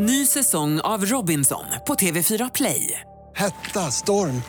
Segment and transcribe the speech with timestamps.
[0.00, 3.00] Ny säsong av Robinson på TV4 Play.
[3.36, 4.42] Hetta, storm,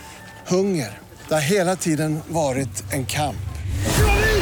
[0.47, 0.97] hunger.
[1.27, 3.49] Det har hela tiden varit en kamp.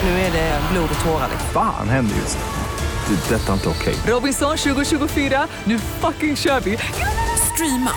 [0.03, 1.29] Nu är det blod och tårar.
[1.53, 3.15] Fan händer just nu.
[3.15, 3.35] Det.
[3.35, 3.95] är Detta är inte okej.
[4.07, 6.77] Robinson 2024, nu fucking kör vi!
[7.53, 7.91] Streama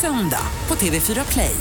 [0.00, 1.56] söndag på TV4 Play.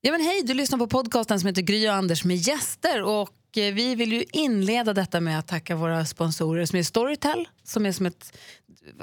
[0.00, 3.02] Ja, men hej, du lyssnar på podcasten som heter Gry och Anders med gäster.
[3.02, 7.48] Och eh, vi vill ju inleda detta med att tacka våra sponsorer som är Storytel,
[7.64, 8.38] som är som ett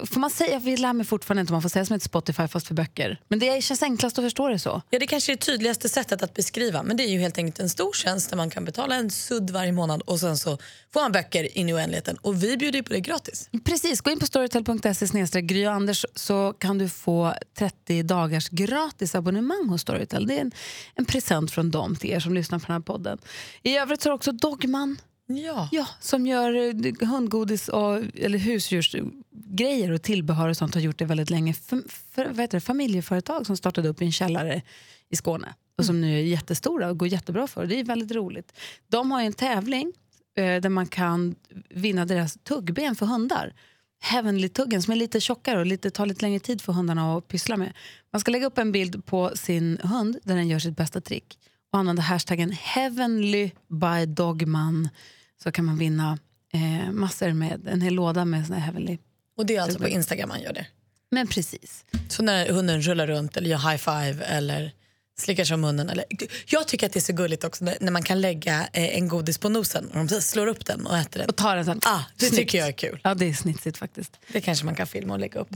[0.05, 2.47] Får man säga, vi lär mig fortfarande inte om man får säga som ett Spotify
[2.47, 3.21] fast för böcker.
[3.27, 4.81] Men det känns enklast att förstå det så.
[4.89, 6.83] Ja, det kanske är det tydligaste sättet att beskriva.
[6.83, 9.49] Men det är ju helt enkelt en stor tjänst där man kan betala en sudd
[9.49, 10.57] varje månad och sen så
[10.93, 12.17] får man böcker in i oändligheten.
[12.21, 13.49] Och vi bjuder ju på det gratis.
[13.63, 19.15] Precis, gå in på storytel.se Gry och Anders så kan du få 30 dagars gratis
[19.15, 20.27] abonnemang hos Storytel.
[20.27, 20.51] Det är en,
[20.95, 23.17] en present från dem till er som lyssnar på den här podden.
[23.63, 24.97] I övrigt så har också Dogman
[25.33, 25.69] Ja.
[25.71, 31.05] Ja, som gör eh, hundgodis och, eller husdjursgrejer och tillbehör och sånt har gjort det
[31.05, 31.53] väldigt länge.
[31.53, 34.61] För, för, vad det, familjeföretag som startade upp i en källare
[35.09, 37.65] i Skåne och som nu är jättestora och går jättebra för.
[37.65, 38.59] Det är väldigt roligt.
[38.87, 39.93] De har en tävling
[40.37, 41.35] eh, där man kan
[41.69, 43.53] vinna deras tuggben för hundar.
[44.01, 47.57] Heavenly-tuggen som är lite tjockare och lite, tar lite längre tid för hundarna att pyssla
[47.57, 47.73] med.
[48.13, 51.39] Man ska lägga upp en bild på sin hund där den gör sitt bästa trick
[51.71, 54.89] och använda hashtaggen heavenly by dogman
[55.43, 56.17] så kan man vinna
[56.53, 58.97] eh, massor med en hel låda med såna heavenly.
[59.37, 60.67] Och det är alltså på Instagram man gör det.
[61.11, 61.85] Men precis.
[62.09, 64.71] Så när hunden rullar runt eller gör high five eller
[65.19, 65.89] slickar sig om munnen.
[65.89, 66.05] Eller,
[66.45, 69.37] jag tycker att det är så gulligt också när, man kan lägga eh, en godis
[69.37, 71.29] på nosen och de slår upp den och äter den.
[71.29, 71.79] Och tar den sen.
[71.83, 72.35] Ah, det Snyggt.
[72.35, 72.99] tycker jag är kul.
[73.03, 74.19] Ja, det är snitsigt faktiskt.
[74.27, 75.49] Det kanske man kan filma och lägga upp.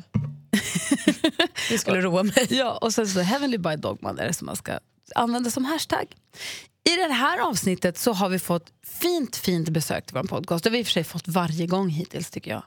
[1.70, 2.47] det skulle roa mig.
[2.50, 4.80] Ja, och sen så heavenly by dogman är det som man ska
[5.16, 6.06] använda som hashtag.
[6.84, 10.64] I det här avsnittet så har vi fått fint, fint besök till vår podcast.
[10.64, 12.64] Det har vi i och för sig fått varje gång hittills tycker jag.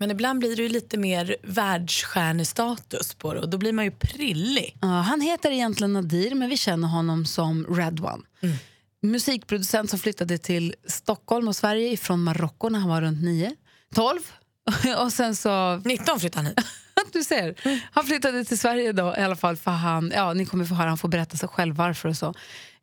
[0.00, 3.90] Men ibland blir det ju lite mer världsstjärnestatus på det och då blir man ju
[3.90, 4.76] prillig.
[4.80, 8.22] Ja, han heter egentligen Nadir men vi känner honom som Red One.
[9.02, 13.54] Musikproducent som flyttade till Stockholm och Sverige från Marocko när han var runt 9,
[13.94, 14.20] 12.
[14.98, 16.66] och sen så 19 flyttade han hit.
[17.12, 17.54] du ser.
[17.92, 20.88] Han flyttade till Sverige då i alla fall för han, ja ni kommer få höra,
[20.88, 22.34] han får berätta sig själv varför och så.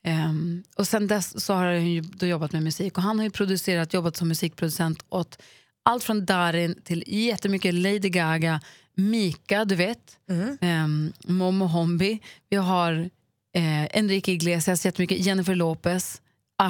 [0.08, 3.30] Ehm, och sen dess så har han ju då jobbat med musik och han har
[3.30, 5.42] producerat, jobbat som musikproducent åt
[5.84, 8.62] allt från Darin till jättemycket Lady Gaga,
[8.96, 10.18] Mika, du vet,
[10.62, 11.14] mm.
[11.28, 12.20] Momo Hombi.
[12.50, 13.10] Vi har
[13.54, 16.22] eh, Enrique Iglesias, jättemycket Jennifer Lopez,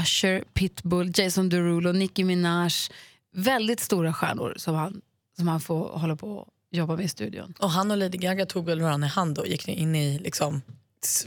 [0.02, 2.72] Usher, Pitbull, Jason Derulo, Nicki Minaj.
[3.34, 5.02] Väldigt stora stjärnor som han,
[5.38, 7.54] som han får hålla på och jobba med i studion.
[7.60, 10.62] Och han och Lady Gaga tog väl varandra i hand och gick in i liksom,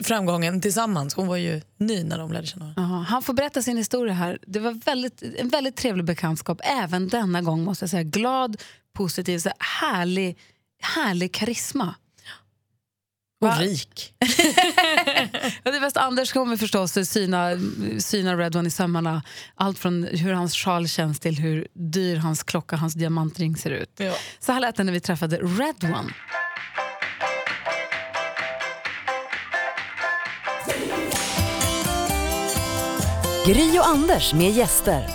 [0.03, 1.15] framgången tillsammans.
[1.15, 3.07] Hon var ju ny när de lärde känna varandra.
[3.09, 4.39] Han får berätta sin historia här.
[4.47, 6.61] Det var väldigt, en väldigt trevlig bekantskap.
[6.65, 8.03] Även denna gång måste jag säga.
[8.03, 8.63] Glad,
[8.93, 10.39] positiv, så här härlig,
[10.83, 11.95] härlig karisma.
[13.41, 13.57] Och Va?
[13.61, 14.15] rik.
[15.63, 17.51] Ja, det bästa Anders kommer förstås syna,
[17.99, 19.23] syna Red One i sömmarna.
[19.55, 23.91] Allt från hur hans sjal känns till hur dyr hans klocka, hans diamantring ser ut.
[23.97, 24.15] Ja.
[24.39, 26.13] Så här lät det när vi träffade Red One.
[33.49, 35.11] Gry och Anders med gäster.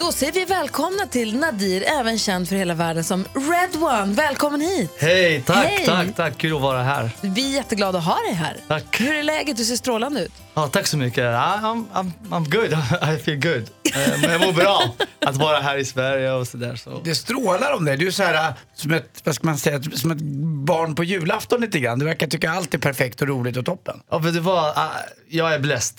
[0.00, 4.14] Då säger vi välkomna till Nadir, även känd för hela världen som Red One.
[4.14, 4.90] Välkommen hit!
[4.98, 5.86] Hej, tack, Hej.
[5.86, 6.38] tack, tack.
[6.38, 7.10] Kul att vara här.
[7.20, 8.56] Vi är jätteglada att ha dig här.
[8.68, 9.00] Tack.
[9.00, 9.56] Hur är läget?
[9.56, 10.32] Du ser strålande ut.
[10.54, 11.24] Ja, tack så mycket.
[11.24, 12.72] Ja, I'm, I'm, I'm good.
[13.14, 13.70] I feel good.
[13.94, 14.94] Eh, Men jag mår bra
[15.26, 16.76] att vara här i Sverige och sådär.
[16.76, 17.00] Så.
[17.04, 17.96] Det strålar om dig.
[17.96, 20.20] Du är så här, äh, som ett, vad ska man säga, som ett
[20.66, 21.98] barn på julafton lite grann.
[21.98, 24.00] Du verkar tycka allt är perfekt och roligt och toppen.
[24.10, 24.64] Ja, vet du vad?
[24.64, 24.90] Ah,
[25.28, 25.98] Jag är blessed.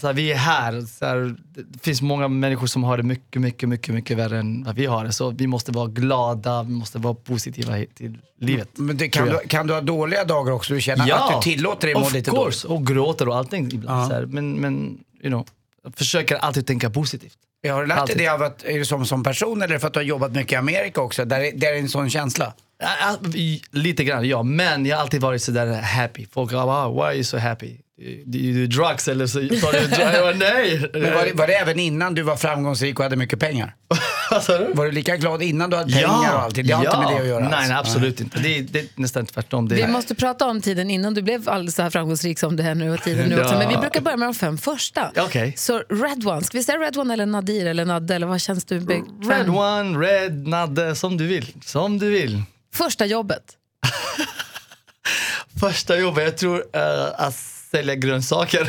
[0.00, 0.80] Så här, vi är här.
[0.80, 1.34] Så här,
[1.68, 4.86] Det finns många människor som har det mycket, mycket, mycket, mycket värre än vad vi
[4.86, 5.12] har det.
[5.12, 8.68] Så vi måste vara glada, vi måste vara positiva till livet.
[8.74, 9.50] Men det, kan, tror du, jag.
[9.50, 10.74] kan du ha dåliga dagar också?
[10.74, 12.68] Du känner att du tillåter dig må of lite course.
[12.68, 12.80] dåligt?
[12.80, 14.02] Och gråter och allting ibland.
[14.02, 14.08] Ja.
[14.08, 14.26] Så här.
[14.26, 15.46] Men, men you know,
[15.84, 17.36] jag försöker alltid tänka positivt.
[17.64, 18.18] Jag har du lärt dig Alltid.
[18.18, 20.52] det av att, är du som, som person eller för att du har jobbat mycket
[20.52, 21.24] i Amerika också?
[21.24, 22.54] Där, är- där är en sån känsla.
[22.78, 22.88] Ja,
[23.22, 24.42] ja, i- Lite grann, ja.
[24.42, 26.26] Men jag har alltid varit sådär happy.
[26.32, 27.76] Folk har bara, why are you so happy?
[28.24, 29.98] Do you do drugs eller så tar du drugs?
[29.98, 30.90] Jag bara, Nej!
[30.92, 33.74] Men var, det, var det även innan du var framgångsrik och hade mycket pengar?
[34.30, 34.72] Vad sa du?
[34.72, 36.66] Var du lika glad innan du hade pengar och allting?
[36.66, 38.38] Det har inte med det att göra Nej, nej absolut inte.
[38.38, 39.68] Det är, det är nästan tvärtom.
[39.68, 42.56] Det Vi är, måste prata om tiden innan du blev alldeles så här framgångsrik som
[42.56, 43.54] du är nu och tiden nu också.
[43.54, 43.58] Ja.
[43.58, 45.12] Men vi brukar börja med de fem första.
[45.16, 45.54] Okej.
[45.56, 48.64] Så Red One, ska vi säga Red One eller Nadir eller Nadde eller vad känns
[48.64, 49.30] du bekväm?
[49.30, 51.54] Red one, red, nadde, som du vill.
[51.64, 52.42] Som du vill.
[52.74, 53.42] Första jobbet.
[55.60, 58.68] Första jobbet, jag tror eh, att sälja grönsaker.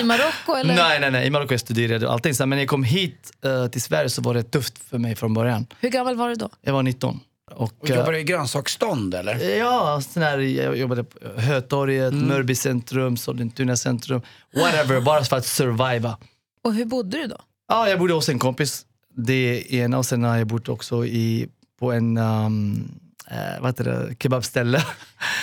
[0.00, 0.74] I Marocko eller?
[0.74, 1.26] nej, nej, nej.
[1.26, 2.34] I Marocko jag studerade och allting.
[2.34, 5.14] Så, men när jag kom hit eh, till Sverige så var det tufft för mig
[5.16, 5.66] från början.
[5.80, 6.48] Hur gammal var du då?
[6.62, 7.20] Jag var 19.
[7.50, 9.34] Och, Och jobbar du i grönsaksstånd eller?
[9.34, 12.28] eh, Ja, sån här, jag jobbade på Hötorget, Mm.
[12.28, 14.20] Mörby centrum, Sollentuna centrum,
[14.56, 16.18] whatever, bara för att surviva.
[16.64, 17.36] Och hur bodde du då?
[17.68, 18.82] Ja, jag bodde hos en kompis,
[19.16, 21.48] det ena och sen har jag bott också i,
[21.80, 22.88] på en um,
[23.30, 24.84] eh, vad heter det, kebabställe.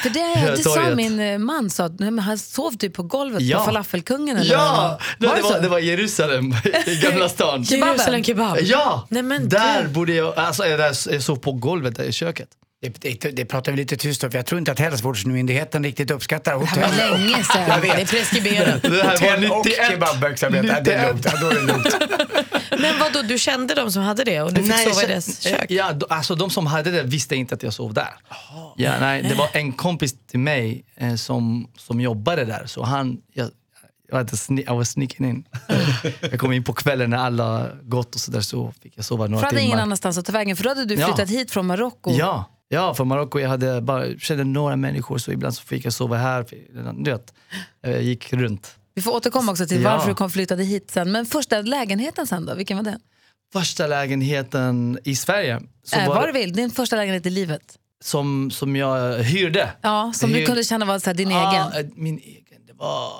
[0.03, 3.03] För det, det sa min eh, man, sa, att, nej, men han sov typ på
[3.03, 3.57] golvet Ja.
[3.59, 6.53] på falafelkungen eller Ja, det, det var, det var Jerusalem
[6.85, 7.63] i Gamla stan.
[7.63, 8.57] Jerusalem kebab.
[8.61, 9.89] Ja, Nej, men där du.
[9.89, 12.49] bodde jag, alltså jag, där- jag sov på golvet där i köket.
[12.81, 16.11] Det, det, det pratar vi lite tyst om, för jag tror inte att hälsovårdsmyndigheten riktigt
[16.11, 17.21] uppskattar Det här var hotell.
[17.21, 17.63] länge sedan.
[17.67, 17.95] Jag vet.
[17.95, 18.81] Det är preskriberat.
[18.81, 19.87] Det här var Hotell och 91.
[19.89, 21.25] kebabverksamhet, ja, det är lugnt.
[21.25, 21.95] Ja, då är det lugnt.
[22.81, 25.07] Men vad då du kände de som hade det och du fick Nej, sova i
[25.07, 25.71] deras känner- kök?
[25.71, 28.13] Ja, då- alltså de som hade det visste inte att jag sov där.
[28.75, 33.17] Ja, nej, det var en kompis till mig eh, som, som jobbade där, så han,
[33.33, 33.49] jag,
[34.65, 35.45] jag, was sneaking in.
[36.21, 39.29] jag kom in på kvällen när alla gått och sådär så fick jag sova För
[39.29, 39.83] några hade ingen timmar.
[39.83, 41.07] annanstans att ta vägen, för då hade du Ja.
[41.07, 42.11] flyttat hit från Marocko.
[42.11, 43.39] Ja, ja, från Marocko.
[43.39, 46.45] Jag hade bara, kände några människor så ibland så fick jag sova här.
[47.03, 47.33] Du vet,
[47.81, 48.75] jag gick runt.
[48.95, 49.91] Vi får återkomma också till Ja.
[49.91, 51.11] varför du kom flyttade hit sen.
[51.11, 52.99] Men första lägenheten sen då, vilken var den?
[53.53, 57.61] Första lägenheten i Sverige så äh, var vad du vill, din första lägenhet i livet.
[58.03, 59.71] som, som jag hyrde.
[59.81, 61.85] Ja, som Jag du hyr- kunde känna var så här, din Ja, egen.
[61.85, 62.65] eh, min egen.
[62.67, 63.11] Det var,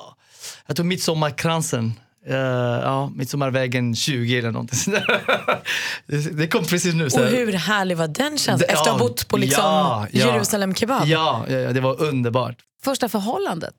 [0.67, 1.93] jag tror Midsommarkransen.
[2.29, 4.93] Uh, ja, Midsommarvägen 20 eller någonting
[6.07, 7.09] det, det kom precis nu.
[7.09, 10.07] så Och hur härlig var den känslan Det- efter att ha bott på liksom ja,
[10.11, 10.33] ja.
[10.33, 11.07] Jerusalem kebab?
[11.07, 12.55] Ja, ja, ja, det var underbart.
[12.83, 13.73] Första förhållandet?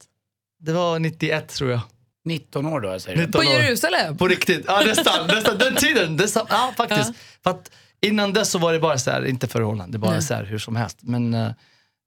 [0.60, 1.80] Det var 91 tror jag.
[2.24, 3.26] 19 år då, säger du?
[3.26, 3.54] 19 På år.
[3.62, 4.16] Jerusalem?
[4.16, 4.64] På riktigt.
[4.66, 5.26] Ja, nästan.
[5.26, 5.58] nästan.
[5.58, 6.16] Den tiden.
[6.16, 6.46] Nästan.
[6.50, 7.12] Ja, faktiskt.
[7.42, 7.70] För att
[8.02, 10.22] innan dess så var det bara så här, inte förhållande, bara Nej.
[10.22, 10.98] så här hur som helst.
[11.00, 11.50] Men eh,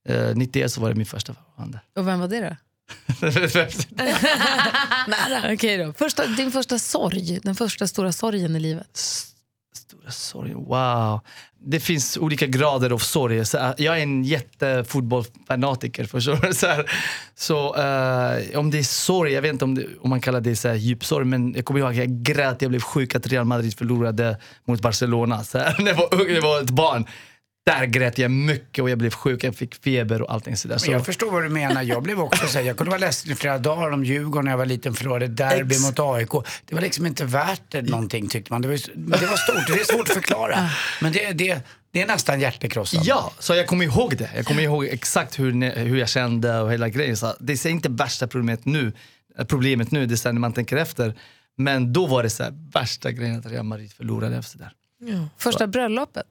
[0.09, 1.79] eh, 91 så var det min första förhållande.
[1.97, 2.55] Och vem var det då?
[5.07, 5.53] Nära.
[5.53, 5.93] Okej då.
[5.93, 8.89] Första, din första sorg, den första stora sorgen i livet.
[8.95, 9.31] S-
[9.75, 11.19] Stora sorg, wow.
[11.67, 13.45] Det finns olika grader av sorg.
[13.45, 16.05] Så, äh, jag är en jättefotbollsfanatiker.
[16.05, 16.51] Förstår?
[16.53, 16.91] Så, här,
[17.35, 20.55] så äh, om det är sorg, jag vet inte om, det, om man kallar det
[20.55, 23.27] så här, djup sorg, men jag kommer ihåg att jag grät, jag blev sjuk att
[23.27, 24.37] Real Madrid förlorade
[24.67, 25.43] mot Barcelona.
[25.43, 27.05] Så här, när jag var ung, jag var ett barn.
[27.65, 30.77] Där grät jag mycket och jag blev sjuk, jag fick feber och allting sådär.
[30.77, 31.81] Så, jag förstår vad du menar.
[31.81, 34.51] Jag blev också så här, jag kunde vara ledsen i flera dagar om Djurgården när
[34.51, 36.29] jag var liten förlorade derby Ex- mot AIK.
[36.65, 38.61] Det var liksom inte värt det någonting tyckte man.
[38.61, 38.79] Det var,
[39.19, 40.69] det var stort, det är svårt att förklara.
[41.01, 43.07] Men det, det, det är nästan hjärtekrossande.
[43.09, 44.29] Ja, så jag kommer ihåg det.
[44.35, 47.17] Jag kommer ihåg exakt hur, hur jag kände och hela grejen.
[47.17, 48.93] Så det är inte värsta problemet nu,
[49.47, 51.13] problemet nu, det är när man tänker efter.
[51.57, 54.37] Men då var det så här, värsta grejen att Real Madrid förlorade.
[54.37, 54.71] Och så där.
[55.37, 56.25] Första bröllopet?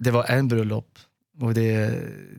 [0.00, 0.98] Det var en bröllop
[1.40, 1.90] och det,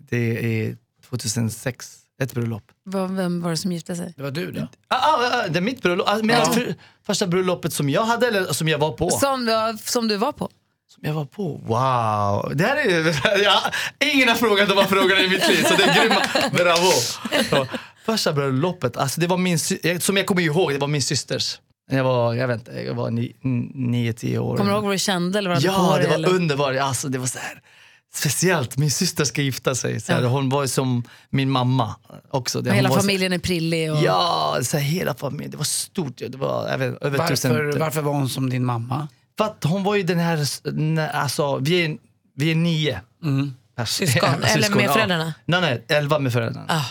[0.09, 0.77] det är
[1.09, 2.63] 2006, ett bröllop.
[3.09, 4.13] Vem var det som gifte sig?
[4.17, 4.61] Det var du då?
[4.87, 6.07] Ah, ah, ah, det är mitt bröllop.
[6.09, 6.75] Ah, men alltså, för,
[7.05, 9.09] första bröllopet som jag hade eller som jag var på?
[9.09, 10.49] Som, du- som du var på?
[10.87, 11.43] Som jag var på?
[11.57, 12.55] Wow!
[12.57, 13.61] Det här är, ja,
[13.99, 16.21] ingen har frågat de här frågorna i mitt liv, så det är grymma.
[16.51, 16.91] Bravo!
[17.49, 17.67] Så,
[18.05, 21.59] första bröllopet, alltså det var min, jag- som jag kommer ihåg, det var min systers.
[21.91, 23.35] Jag var, jag vet inte, jag var ni-
[23.73, 24.57] nio, tio år.
[24.57, 25.37] Kommer du ihåg vad du kände?
[25.39, 26.29] Eller vad Ja, det var eller?
[26.29, 26.75] underbart.
[26.77, 27.61] Alltså, det var så här,
[28.13, 28.77] speciellt.
[28.77, 29.99] Min syster ska gifta sig.
[30.01, 30.27] Så här, Ja.
[30.27, 31.95] Hon var som min mamma
[32.29, 32.61] också.
[32.61, 33.91] Det, hela så- familjen är prillig.
[33.91, 33.97] Och...
[34.03, 35.51] Ja, så här, hela familjen.
[35.51, 36.17] Det var stort.
[36.17, 37.79] Det var över, över Varför, tusen.
[37.79, 39.07] varför var hon som din mamma?
[39.37, 40.45] För att hon var ju den här,
[41.13, 41.97] alltså vi är,
[42.35, 43.01] vi är nio.
[43.77, 44.93] pers- Syskon, eller med ja.
[44.93, 45.33] föräldrarna?
[45.45, 46.65] Nej, nej, elva med föräldrarna.
[46.69, 46.85] Ah.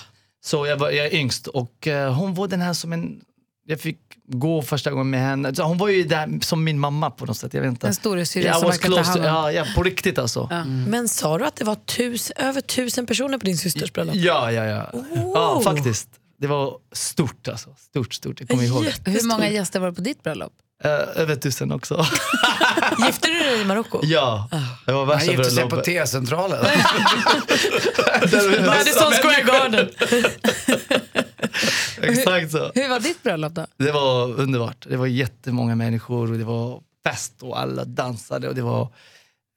[0.45, 3.21] Så jag, var, jag är yngst och eh, hon var den här som en,
[3.67, 5.55] jag fick gå första gången med henne.
[5.55, 7.55] Så hon var ju där som min mamma på något sätt.
[7.55, 7.87] Jag vet inte.
[7.87, 9.27] En storasyrra som verkar ta hand om.
[9.27, 10.49] ja, ja, på riktigt alltså.
[10.51, 14.15] Ja, Men sa du att det var tus, över tusen personer på din systers bröllop?
[14.15, 14.93] ja, ja.
[15.35, 16.09] Ja, faktiskt.
[16.41, 17.71] Det var stort alltså.
[17.79, 18.41] Stort, stort.
[18.41, 18.85] Jag kommer ihåg.
[19.05, 20.53] Hur många gäster var det på ditt bröllop?
[20.85, 20.91] Eh,
[21.23, 22.05] över tusen också.
[23.07, 24.01] Gifte du dig i Marocko?
[24.03, 24.49] ja,
[24.87, 25.85] det var Han värsta gifte sig på bröllopet.
[25.85, 26.59] T-centralen.
[28.67, 29.89] Madison Square Garden.
[32.03, 32.71] Exakt så.
[32.75, 33.67] Hur var ditt bröllop då?
[33.77, 34.87] Det var underbart.
[34.89, 38.89] Det var jättemånga människor och det var fest och alla dansade och det var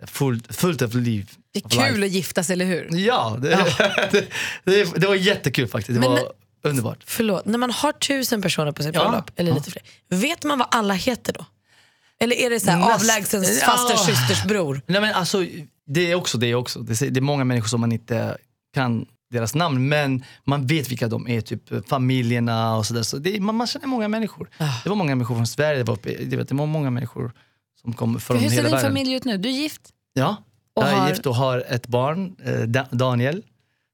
[0.07, 1.29] fullt, fullt av liv.
[1.53, 2.05] Det är kul life.
[2.05, 2.89] att gifta sig, eller hur?
[2.91, 3.49] Ja, det,
[4.11, 4.25] det,
[4.63, 6.01] det, det var jättekul faktiskt.
[6.01, 6.31] Det Men- var
[6.63, 7.03] underbart.
[7.05, 9.01] Förlåt, när man har tusen personer på sitt Ja.
[9.09, 9.55] bröllop, eller Ja.
[9.55, 11.45] lite fler, vet man vad alla heter då?
[12.19, 13.65] Eller är det så här Näst- avlägsen Ja.
[13.65, 14.81] fasters systers bror?
[14.87, 15.45] Nej, men alltså,
[15.87, 16.79] det är också det också.
[16.79, 18.37] Det är, det är många människor som man inte
[18.73, 23.03] kan deras namn men man vet vilka de är, typ familjerna och sådär.
[23.03, 24.49] Så det är, man, man känner många människor.
[24.57, 24.69] Ah.
[24.83, 27.31] Det var många människor från Sverige, det var, det vet, det var många människor
[27.81, 28.89] som kom från Hur ser hela din världen.
[28.91, 29.37] familj ut nu?
[29.37, 29.81] Du är gift?
[30.13, 30.35] Ja,
[30.75, 33.43] Och jag är har- gift och har ett barn, eh, Da- Daniel.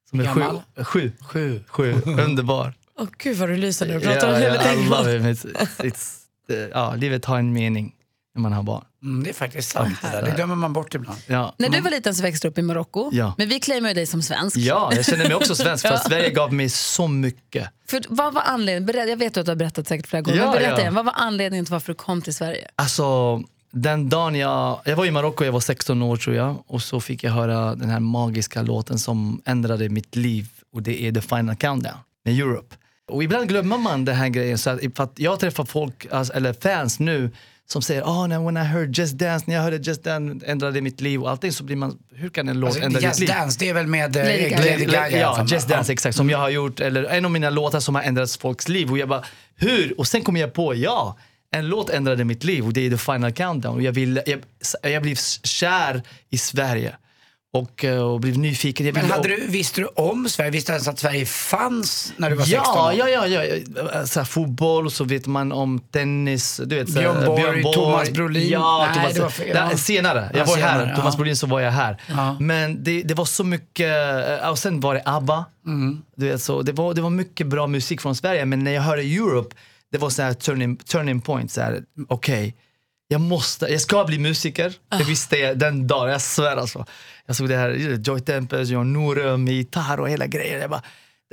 [0.09, 0.39] Som är sju.
[0.39, 0.61] Gammal?
[0.83, 1.11] Sju.
[1.21, 1.63] Sju.
[1.67, 1.93] sju.
[2.05, 2.73] Underbar.
[2.99, 5.23] Åh gud vad du lyser när du pratar om Ja, hela ja, I love him.
[5.25, 5.45] It's,
[5.77, 6.17] it's,
[6.49, 7.95] eh, ja, livet har en mening.
[8.39, 8.85] När man har barn.
[9.03, 10.21] Mm, det är faktiskt sant det där.
[10.21, 11.19] Det glömmer man bort ibland.
[11.27, 11.55] Ja.
[11.57, 13.09] När du var liten så växte du upp i Marocko.
[13.13, 13.33] Ja.
[13.37, 14.57] Men vi claimar ju dig som svensk.
[14.57, 17.69] Ja, jag känner mig också svensk för Sverige gav mig så mycket.
[17.87, 18.85] För vad var anledningen?
[18.85, 20.37] Berätta, jag vet att du har berättat säkert flera gånger.
[20.37, 20.79] Ja, men berätta ja.
[20.79, 22.67] igen, vad var anledningen till varför du kom till Sverige?
[22.75, 23.41] Alltså,
[23.71, 26.99] den dagen jag, jag var i Marocko, jag var 16 år tror jag, och så
[26.99, 31.21] fick jag höra den här magiska låten som ändrade mitt liv och det är The
[31.21, 32.75] Final Countdown med Europe.
[33.09, 36.33] Och ibland glömmer man den här grejen, så att, för att jag träffar folk, alltså,
[36.33, 37.31] eller fans nu,
[37.71, 40.81] som säger oh, no, when I heard Just Dance, när jag hörde Just Dance ändrade
[40.81, 43.19] mitt liv och allting så blir man, hur kan en låt Alltså, ändra ditt Just
[43.19, 43.29] liv?
[43.29, 44.49] Dance, det är väl med eh, Lady
[44.85, 45.01] Gaga.
[45.01, 45.67] Lady Ja, Just?
[45.67, 48.67] Dance exakt, som jag har gjort, eller en av mina låtar som har ändrat folks
[48.69, 48.91] liv.
[48.91, 49.23] Och jag bara,
[49.55, 49.99] hur?
[49.99, 51.17] Och sen kom jag på, ja,
[51.51, 53.75] en låt ändrade mitt liv och det är The Final Countdown.
[53.75, 54.39] Och jag, vill, jag,
[54.93, 56.95] jag blev kär i Sverige
[57.53, 58.85] och, eh, och blev nyfiken.
[58.85, 60.51] Jag Men hade du, visste du om Sverige?
[60.51, 63.09] Visste du ens att Sverige fanns när du var 16 Ja, år?
[63.09, 64.05] ja, ja, ja.
[64.05, 66.61] Så här, fotboll, så vet man om tennis.
[66.65, 68.49] Du vet, så här, Björn Borg, Thomas Brolin.
[68.49, 69.47] Ja, Nej, Thomas, det var fel.
[69.71, 69.77] Ja.
[69.77, 70.29] senare.
[70.33, 71.17] Jag Ja, var senare, här, Thomas ja.
[71.17, 71.97] Brolin så var jag här.
[72.39, 73.95] Men det, det var så mycket,
[74.41, 75.45] eh, och sen var det ABBA.
[75.65, 76.01] Mm.
[76.15, 78.81] Du vet, så det, var, det var mycket bra musik från Sverige, men när jag
[78.81, 79.55] hörde Europe,
[79.91, 81.57] det var så här turning, turning point.
[82.07, 82.55] Okej,
[83.11, 84.73] jag måste, jag ska bli musiker.
[84.89, 84.97] Ah.
[84.97, 86.85] Det visste jag den dagen, jag svär alltså.
[87.25, 87.69] Jag såg det här,
[88.03, 90.59] Joy Tempest, John Norum, gitarr och hela grejen.
[90.59, 90.83] Jag bara,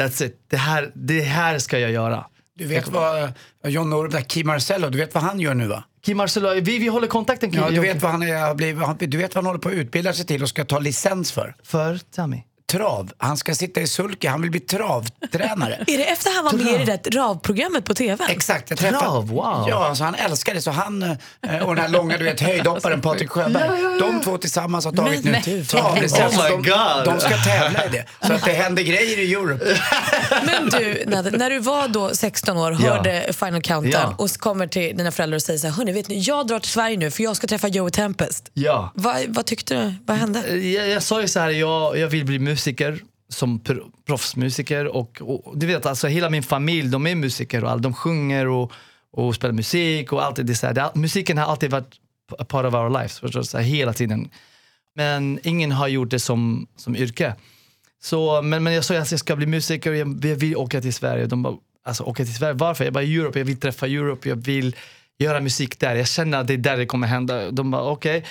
[0.00, 2.26] that's it, det här, det här ska jag göra.
[2.54, 3.32] Du vet vad
[3.64, 5.84] John Norum, där, Kim Marcello, du vet vad han gör nu va?
[6.02, 7.50] Kim Marcello, vi, vi håller kontakten.
[7.50, 7.60] Kim.
[7.60, 10.26] Ja, du vet vad han, är, du vet vad han håller på att utbilda sig
[10.26, 11.54] till och ska ta licens för?
[11.62, 12.42] För, me.
[12.72, 13.10] Trav.
[13.18, 15.74] Han ska sitta i sulke, han vill bli travtränare.
[15.86, 18.24] Är det efter han var med i det där RAV-programmet på TV?
[18.28, 19.26] Exakt, jag Trav, träffade...
[19.26, 19.66] wow.
[19.68, 20.60] Ja, alltså han älskar det.
[20.62, 24.84] Så han eh, och den här långa du vet, höjdhopparen Patrik Sjöberg, de två tillsammans
[24.84, 26.36] har tagit Men, nu travlicens.
[26.38, 27.04] Oh my de, God.
[27.14, 28.04] de ska tävla i det.
[28.26, 29.64] Så att det händer grejer i Europe.
[30.46, 31.04] Men du,
[31.38, 32.90] när du var då 16 år, Ja.
[32.94, 34.14] hörde Final Countdown Ja.
[34.18, 36.58] och så kommer till dina föräldrar och säger så här, hörni vet ni, jag drar
[36.58, 38.50] till Sverige nu för jag ska träffa Joey Tempest.
[38.54, 38.92] Ja.
[38.94, 39.94] Vad, vad tyckte du?
[40.06, 40.56] Vad hände?
[40.56, 44.86] Jag, jag sa ju så här, jag, jag vill bli musiker musiker, som pr- proffsmusiker
[44.86, 48.48] och, och du vet alltså hela min familj de är musiker och all, de sjunger
[48.48, 48.72] och,
[49.12, 52.00] och spelar musik och allt det, så här, det, musiken har alltid varit
[52.38, 53.42] a part of our lives, förstår?
[53.42, 54.30] Så här, hela tiden.
[54.94, 57.34] Men ingen har gjort det som, som yrke.
[58.02, 60.80] Så, men, men jag sa att jag ska bli musiker och jag, jag vill åka
[60.80, 61.26] till Sverige.
[61.26, 62.84] De bara, alltså åka till Sverige, varför?
[62.84, 64.76] Jag bara, Europe, jag vill träffa Europe, jag vill
[65.18, 65.94] göra musik där.
[65.94, 67.50] Jag känner att det är där det kommer hända.
[67.50, 68.24] De bara, okej.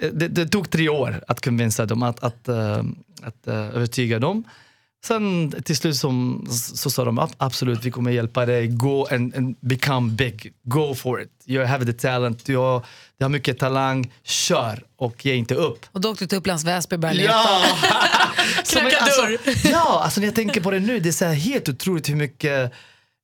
[0.00, 2.82] Det, det tog tre år att convinsa dem, att, att, eh,
[3.22, 4.44] att eh, övertyga dem.
[5.04, 8.66] Sen till slut som, så sa de "Ab- absolut, vi kommer hjälpa dig.
[8.66, 10.52] Go and, and become big.
[10.62, 11.28] Go for it.
[11.46, 12.48] You have the talent.
[12.48, 12.82] Har,
[13.18, 14.12] du har mycket talang.
[14.24, 15.86] Kör och ge inte upp.
[15.92, 17.22] Och då åkte du till Upplands Väsby och började.
[17.22, 17.60] Ja!
[18.72, 19.38] Knacka dörr.
[19.46, 22.16] Alltså, ja, alltså när jag tänker på det nu, det är så helt otroligt hur
[22.16, 22.72] mycket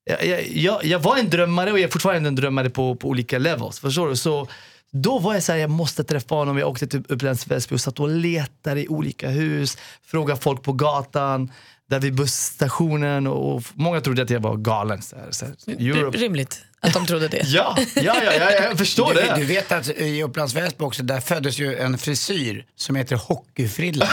[0.04, 3.08] jag, jag, jag, jag var en drömmare och jag är fortfarande en drömmare på, på
[3.08, 3.78] olika levels.
[3.80, 4.16] Förstår du?
[4.16, 4.48] Så
[4.94, 6.58] då var jag så här, jag måste träffa honom.
[6.58, 10.72] Jag åkte till Upplands Väsby och satt och letade i olika hus, frågade folk på
[10.72, 11.52] gatan,
[11.90, 15.02] där vid busstationen och, och många trodde att jag var galen.
[15.02, 16.10] Så här, så här.
[16.10, 17.42] Rimligt att de trodde det.
[17.44, 19.34] Ja, ja, ja, ja, jag förstår Du, det.
[19.36, 24.08] du vet att i Upplands Väsby också, där föddes ju en frisyr som heter hockeyfrillan.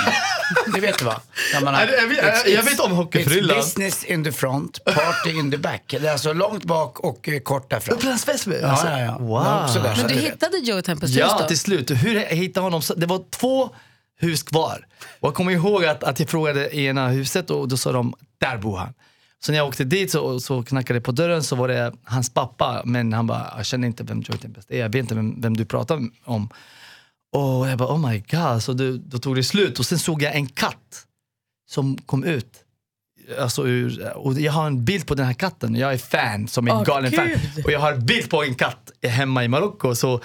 [0.75, 1.21] det vet du va?
[1.53, 3.57] Där man har- Jag vet- jag vet om hockeyfrillan.
[3.57, 5.83] It's business in the front, party in the back.
[5.99, 7.97] Det är alltså långt bak och eh, kort där fram.
[7.97, 8.55] Upplands Väsby?
[8.61, 9.17] Ja, Alltså, ja, ja.
[9.19, 9.63] Wow.
[9.65, 11.47] Också där, Men du hittade Joey Tempest Ja, då?
[11.47, 11.91] till slut.
[11.91, 12.81] Hur jag hittade honom?
[12.97, 13.69] Det var två
[14.19, 14.87] hus kvar.
[15.19, 18.13] Och jag kommer ihåg att, att jag frågade i ena huset och då sa de,
[18.41, 18.93] där bor han.
[19.45, 22.29] Så när jag åkte dit så, så knackade det på dörren så var det hans
[22.33, 22.81] pappa.
[22.85, 24.79] Men han bara, jag känner inte vem Joey Tempest är.
[24.79, 26.49] Jag vet inte vem, vem du pratar om.
[27.33, 28.63] Och jag bara, oh my god.
[28.63, 29.79] Så det, då tog det slut.
[29.79, 31.05] Och sen såg jag en katt
[31.69, 32.47] som kom ut.
[33.39, 35.75] Alltså ur, och jag har en bild på den här katten.
[35.75, 37.29] Jag är fan, som en Åh, galen fan.
[37.65, 39.95] Och jag har en bild på en katt hemma i Marocko.
[39.95, 40.21] Så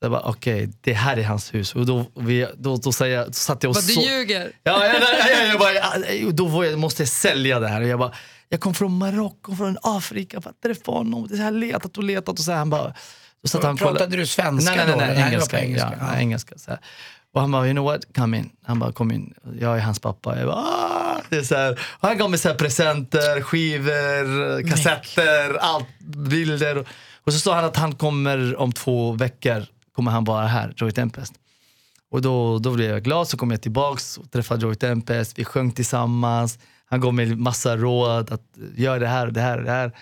[0.00, 1.74] jag bara, okej, det här är hans hus.
[1.74, 4.52] Och då, vi, då, då, säger jag, då satt jag och Vad du så- ljuger.
[4.62, 7.80] Ja, ja, ja, ja, jag bara, då jag, måste jag sälja det här.
[7.80, 8.12] Och jag, bara,
[8.52, 11.28] jag kom från Marocko, från Afrika för att träffa honom.
[11.30, 12.58] Det här letat och letat och så här.
[12.58, 12.94] Han bara,
[13.42, 13.76] då satt han.
[13.76, 15.60] Pratade du svenska Nej, nej, nej, nej, engelska.
[15.60, 15.94] engelska.
[16.00, 16.20] Ja, ja.
[16.20, 16.80] engelska så här.
[17.32, 18.50] Och han bara, you know what, come in.
[18.64, 19.34] Han bara, kom in.
[19.60, 20.38] Jag är hans pappa.
[20.38, 21.20] Jag bara, ah!
[21.30, 21.72] det är så här.
[21.72, 26.86] Och han gav mig så här presenter, skivor, kassetter, allt, bilder.
[27.24, 30.92] Och, så sa han att han kommer om två veckor, kommer han vara här, Joey
[30.92, 31.32] Tempest.
[32.10, 35.44] Och då, då blev jag glad, så kom jag tillbaks och träffade Joey Tempest, vi
[35.44, 36.58] sjöng tillsammans.
[36.90, 38.42] Han gav mig massa råd att
[38.76, 39.92] göra det här det här det här.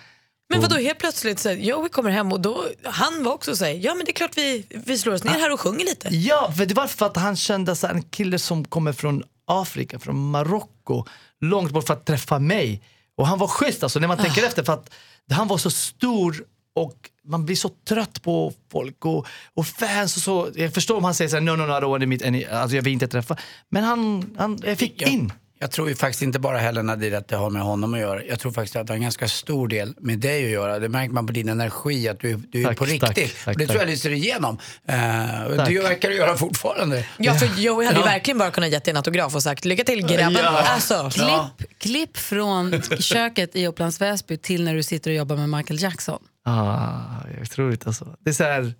[0.51, 3.73] Men vadå helt plötsligt så Joey kommer hem och då, han var också så här,
[3.73, 6.09] ja men det är klart vi, vi slår oss ner här och sjunger lite.
[6.09, 9.23] Ja, för det var för att han kände så här, en kille som kommer från
[9.47, 11.05] Afrika, från Marocko,
[11.41, 12.83] långt bort för att träffa mig.
[13.17, 14.91] Och han var schysst alltså när man tänker efter för att
[15.31, 20.23] han var så stor och man blir så trött på folk och, och fans och
[20.23, 20.49] så.
[20.55, 22.45] Jag förstår om han säger såhär, no, no, no, I don't want to meet any,
[22.45, 23.37] alltså jag vill inte träffa.
[23.69, 25.33] Men han, han jag fick in.
[25.61, 28.25] Jag tror ju faktiskt inte bara heller Nadir att det har med honom att göra.
[28.25, 30.79] Jag tror faktiskt att det har en ganska stor del med dig att göra.
[30.79, 33.37] Det märker man på din energi att du, du är Tack, på tack, riktigt.
[33.45, 34.55] tack, det tror jag lyser igenom.
[34.55, 35.69] Uh, Tack.
[35.69, 37.05] det verkar du göra fortfarande.
[37.19, 38.05] Ja, för Joey hade Ja.
[38.05, 40.33] verkligen bara kunnat ge dig en autograf och sagt lycka till grabben.
[40.43, 40.63] Ja.
[40.63, 45.49] Alltså, Klipp, klipp från köket i Upplands Väsby till när du sitter och jobbar med
[45.49, 46.23] Michael Jackson.
[46.45, 46.99] Ah,
[47.43, 48.17] otroligt alltså.
[48.25, 48.75] Det är så här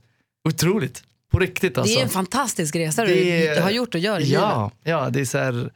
[0.49, 1.03] otroligt.
[1.33, 1.95] På riktigt alltså.
[1.95, 4.41] Det är en fantastisk resa Det du är- har gjort och gör i livet.
[4.43, 5.71] Ja, ja det är så här,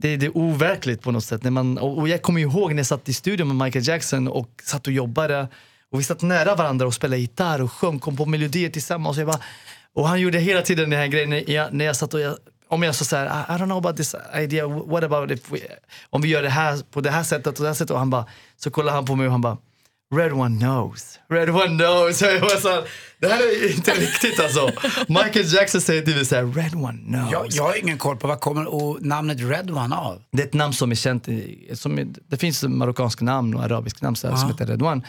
[0.00, 1.42] det, det är overkligt på något sätt.
[1.44, 4.28] När man, och och jag kommer ihåg när jag satt i studion med Michael Jackson
[4.28, 5.48] och satt och jobbade
[5.92, 9.16] och vi satt nära varandra och spelade gitarr och sjöng, kom på melodier tillsammans.
[9.16, 9.40] Och, jag bara,
[9.94, 12.36] och han gjorde hela tiden den här grejen när jag, när jag satt och jag,
[12.68, 15.52] om jag sa så här, I, I don't know about this idea, what about if
[15.52, 15.58] we,
[16.10, 18.10] om vi gör det här på det här sättet och det här sättet och han
[18.10, 18.26] bara,
[18.56, 19.56] så kollade han på mig och han bara
[20.14, 22.22] Red one knows, red one knows.
[22.22, 22.84] Jag var så här,
[23.18, 24.70] det här är inte riktigt alltså.
[25.08, 27.32] Michael Jackson säger till mig så här, red one knows.
[27.32, 30.22] Jag, jag har ingen koll på vad kommer och namnet Red One av.
[30.32, 31.28] Det är ett namn som är känt.
[31.72, 35.02] Som är, det finns marockanska namn och arabiska namn så här, som heter Redouane.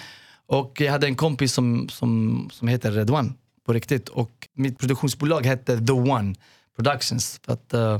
[0.48, 3.34] Och jag hade en kompis som, som, som heter Redouane
[3.66, 4.10] på riktigt.
[4.10, 6.36] Och mitt produktionsbolag hette The One
[6.76, 7.40] Productions.
[7.46, 8.00] För att, eh,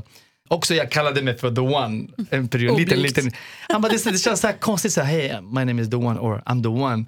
[0.52, 2.78] också jag kallade mig för The One en period.
[2.78, 3.30] Liten, liten.
[3.68, 4.92] Han bara, det, det känns så här konstigt.
[4.92, 7.04] Så här, hey, my name is The One or I'm The One.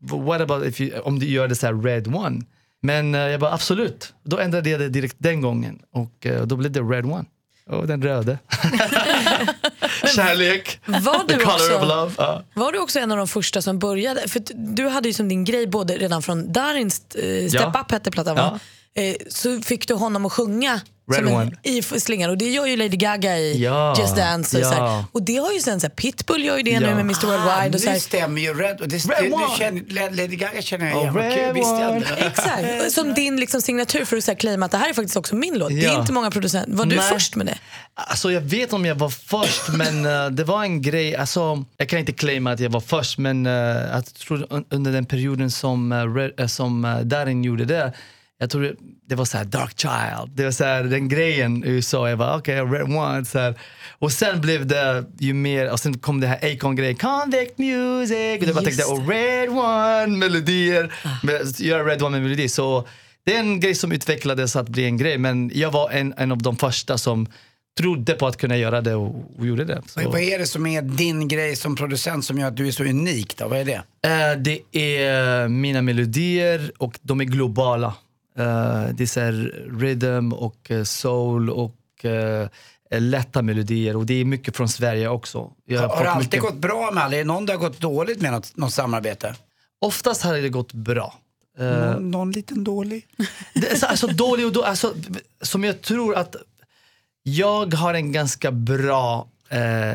[0.00, 2.40] But what about if you, om du gör det så här Red One?
[2.82, 4.14] Men eh, jag bara absolut.
[4.24, 5.78] Då ändrade jag det direkt den gången.
[5.92, 7.24] Och eh, då blev det Red One.
[7.66, 8.38] Och den röde.
[10.14, 10.80] Kärlek.
[10.84, 12.12] Var The color of också, love.
[12.18, 12.42] Ja.
[12.54, 14.28] var du också en av de första som började?
[14.28, 17.80] För du hade ju som din grej både redan från Darins eh, Step Ja.
[17.80, 18.60] Up hette plattan va?
[18.94, 21.52] Eh, så fick du honom att sjunga Red som One.
[21.62, 23.96] en, i slingan och det gör ju Lady Gaga i Ja.
[24.00, 24.56] Just Dance.
[24.56, 24.68] Och, Ja.
[24.68, 25.04] så här.
[25.12, 26.80] och det har ju sen så här, Pitbull gör ju det Ja.
[26.80, 27.74] nu med Mr Worldwide.
[27.74, 27.98] Och så det här.
[28.00, 28.54] stämmer ju.
[28.54, 29.44] Red, och det, Red det, One.
[29.46, 31.14] det känner, Lady Gaga känner jag Oh, igen.
[31.14, 32.04] Vad Red jag One.
[32.18, 35.16] Exakt, som din liksom signatur för att så här, claima att det här är faktiskt
[35.16, 35.68] också min låt.
[35.68, 36.72] Det är inte många producenter.
[36.72, 37.04] Var du Nej.
[37.12, 37.58] först med det?
[37.94, 41.88] Alltså jag vet om jag var först men eh, det var en grej, alltså, jag
[41.88, 43.52] kan inte claima att jag var först men uh,
[43.92, 47.92] jag tror un- under den perioden som, uh, Red, som uh, Darin gjorde det,
[48.40, 48.76] jag tror
[49.08, 52.16] det, var så här Dark Child, det var så här, den grejen i USA, jag
[52.16, 53.24] var okej, okay, Red One.
[53.24, 53.54] Så här.
[53.98, 58.48] Och sen blev det ju mer, och sen kom det här Akon-grejen, Convict Music, och
[58.48, 62.48] jag bara tänkte, oh, Red One, melodier, med, göra Red One med melodi.
[62.48, 62.88] Så
[63.24, 66.32] det är en grej som utvecklades att bli en grej men jag var en, en
[66.32, 67.26] av de första som
[67.78, 69.82] trodde på att kunna göra det och, och gjorde det.
[69.86, 72.72] Så, Vad är det som är din grej som producent som gör att du är
[72.72, 73.36] så unik?
[73.36, 73.48] Då?
[73.48, 73.82] Vad är det?
[74.08, 77.94] Eh, det är mina melodier och de är globala.
[78.38, 79.32] Eh, det är
[79.80, 82.48] rhythm och eh, soul och eh,
[82.98, 85.50] lätta melodier och det är mycket från Sverige också.
[85.64, 87.14] Jag Har fått det alltid mycket- gått bra med alla?
[87.14, 89.34] Är det någon det har gått dåligt med något, något samarbete?
[89.80, 91.14] Oftast har det gått bra.
[91.58, 93.06] Eh, Någon, någon liten dålig?
[93.54, 94.94] Det alltså dålig och då, alltså,
[95.42, 96.36] som jag tror att
[97.22, 99.94] jag har en ganska bra, eh,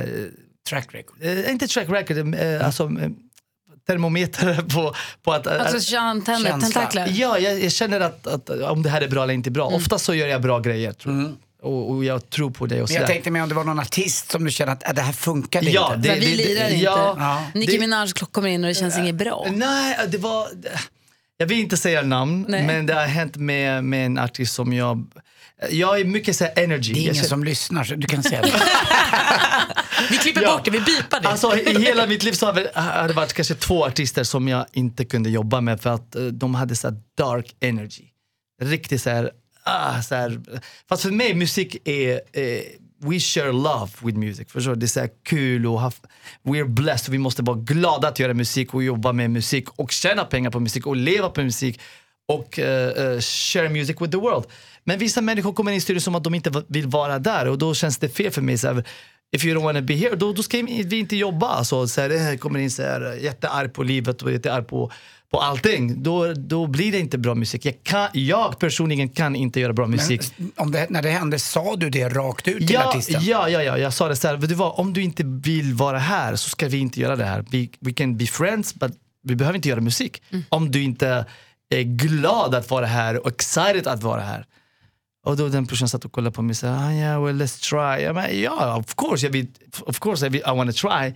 [0.70, 1.18] Track record.
[1.22, 2.92] eh, inte track record, alltså
[3.88, 5.48] termometer på, på att...
[5.48, 6.38] eh, Alltså Känsla.
[6.60, 7.08] tentakler.
[7.14, 9.66] ja, jag, jag känner att, att om det här är bra eller inte bra.
[9.68, 11.32] Oftast så gör jag bra grejer tror jag.
[11.62, 13.00] Och, och jag tror på det och Men sådär.
[13.02, 15.14] jag tänkte mig om det var någon artist som du känner att äh, det här
[15.14, 16.10] funkade Ja, inte.
[16.10, 16.84] Men vi lirar inte.
[16.86, 19.48] ja, Nicki det- Minaj kommer in och det känns inget bra.
[19.52, 20.48] Nej, det var...
[21.38, 22.64] Jag vill inte säga namn, Nej.
[22.68, 25.06] men det har hänt med, med en artist som jag...
[25.70, 26.94] Jag är mycket så här energy.
[26.94, 28.52] Det är ingen känner- som lyssnar så du kan säga det.
[30.12, 30.52] Vi klipper Ja.
[30.56, 31.28] bort det, vi bipar det.
[31.28, 35.06] Alltså i hela mitt liv så har det- varit kanske två artister som jag inte
[35.06, 38.04] kunde jobba med för att eh, de hade så dark energy.
[38.62, 39.32] Riktigt så här,
[39.64, 40.40] ah, så här.
[40.90, 42.62] Fast för mig musik är, eh,
[43.06, 44.48] we share love with music.
[44.52, 44.76] Förstår?
[44.76, 45.96] Det är så här kul och have,
[46.44, 50.26] we're blessed vi måste vara glada att göra musik och jobba med musik och tjäna
[50.26, 51.80] pengar på musik och leva på musik
[52.28, 54.46] och eh, share music with the world.
[54.84, 57.58] Men vissa människor kommer in i studion som att de inte vill vara där och
[57.58, 58.58] då känns det fel för mig.
[58.58, 58.84] Så här,
[59.34, 61.48] If you don't wanna be here, då, då ska vi inte jobba.
[61.48, 64.92] Alltså, så här, eh, kommer in så här, jättearg på livet och jättearg på,
[65.32, 66.04] på allting.
[66.04, 67.66] Då, då blir det inte bra musik.
[67.66, 70.22] Jag, kan, jag personligen kan inte göra bra musik.
[70.38, 73.22] Men om det, när det hände, sa du det rakt ut till Ja, artisten?
[73.24, 75.98] ja, ja, ja, jag sa det så här, du vad, om du inte vill vara
[76.00, 77.46] här så ska vi inte göra det här.
[77.52, 78.92] We, we can be friends but
[79.24, 80.22] vi behöver inte göra musik.
[80.50, 81.26] Om du inte
[81.70, 84.46] är glad att vara här och excited att vara här.
[85.26, 87.70] Och då den personen satt och kollade på mig och sa, ah, yeah, well let's
[87.70, 88.04] try.
[88.42, 89.48] Ja, of course, jag vill,
[89.82, 91.14] of course I, vill, I want to try.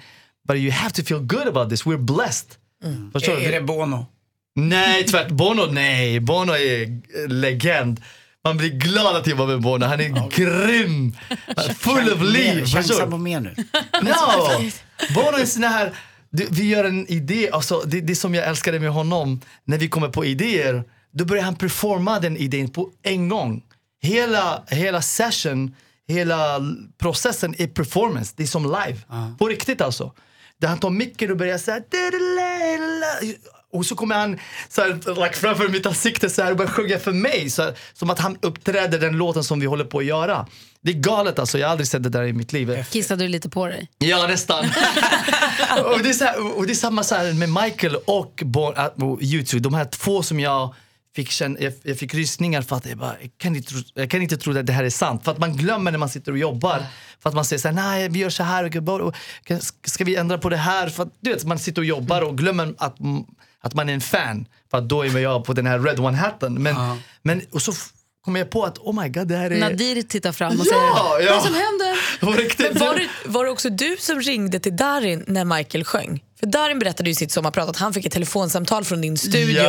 [0.48, 2.50] But you have to feel good about this, we're blessed.
[3.13, 3.46] Förstår Är, du?
[3.46, 4.06] är det Bono?
[4.56, 5.30] Nej, tvärt.
[5.30, 6.20] Bono, nej.
[6.20, 8.02] Bono är eh, legend.
[8.43, 9.86] Man blir glad att jobba med Bono.
[9.86, 11.15] Han är grym.
[11.78, 12.65] Full of liv.
[12.65, 13.56] Chansa på mer nu.
[14.02, 14.72] No!
[15.13, 15.93] Bono är sån här
[16.30, 20.10] vi gör en idé, alltså, det, det som jag älskade med honom, när vi kommer
[20.10, 23.63] på idéer, då börjar han performa den idén på en gång.
[24.01, 25.75] Hela, hela session,
[26.07, 26.62] hela
[26.97, 29.01] processen är performance, det är som live.
[29.39, 30.13] På riktigt alltså.
[30.62, 31.81] Där han tar micken och börjar säga
[33.73, 36.99] och så kommer han så här, like, framför mitt ansikte så här, och börjar sjunga
[36.99, 37.49] för mig.
[37.49, 40.47] Så här, som att han uppträder den låten som vi håller på att göra.
[40.81, 42.86] Det är galet alltså, jag har aldrig sett det där i mitt liv.
[42.89, 43.89] Kissade du lite på dig?
[43.97, 44.65] Ja, nästan.
[45.86, 48.73] och, det är så här, och det är samma så här med Michael och, bon,
[48.95, 49.63] och YouTube.
[49.63, 50.75] De här två som jag
[51.17, 54.21] fick, känna, jag, fick rysningar för att jag, bara, jag, kan inte, tro- jag kan
[54.21, 55.23] inte tro att det här är sant.
[55.23, 56.84] För att man glömmer när man sitter och jobbar.
[57.19, 58.71] För att man säger så här, nej vi gör så här,
[59.88, 60.89] ska vi ändra på det här?
[60.89, 62.95] För att, du vet, man sitter och jobbar och glömmer att,
[63.62, 64.45] att man är en fan.
[64.71, 66.53] För att då är jag på den här Red One-hatten.
[66.63, 66.75] Men,
[67.21, 67.89] men, och så f-
[68.25, 69.60] kom jag på att oh my god, det här är...
[69.60, 71.36] Nadir tittar fram och Ja, säger vad är ja.
[71.36, 71.97] det som händer?
[72.71, 76.23] Men var, det, var det också du som ringde till Darin när Michael sjöng?
[76.39, 79.62] För Darin berättade ju sitt sommarprat att han fick ett telefonsamtal från din studio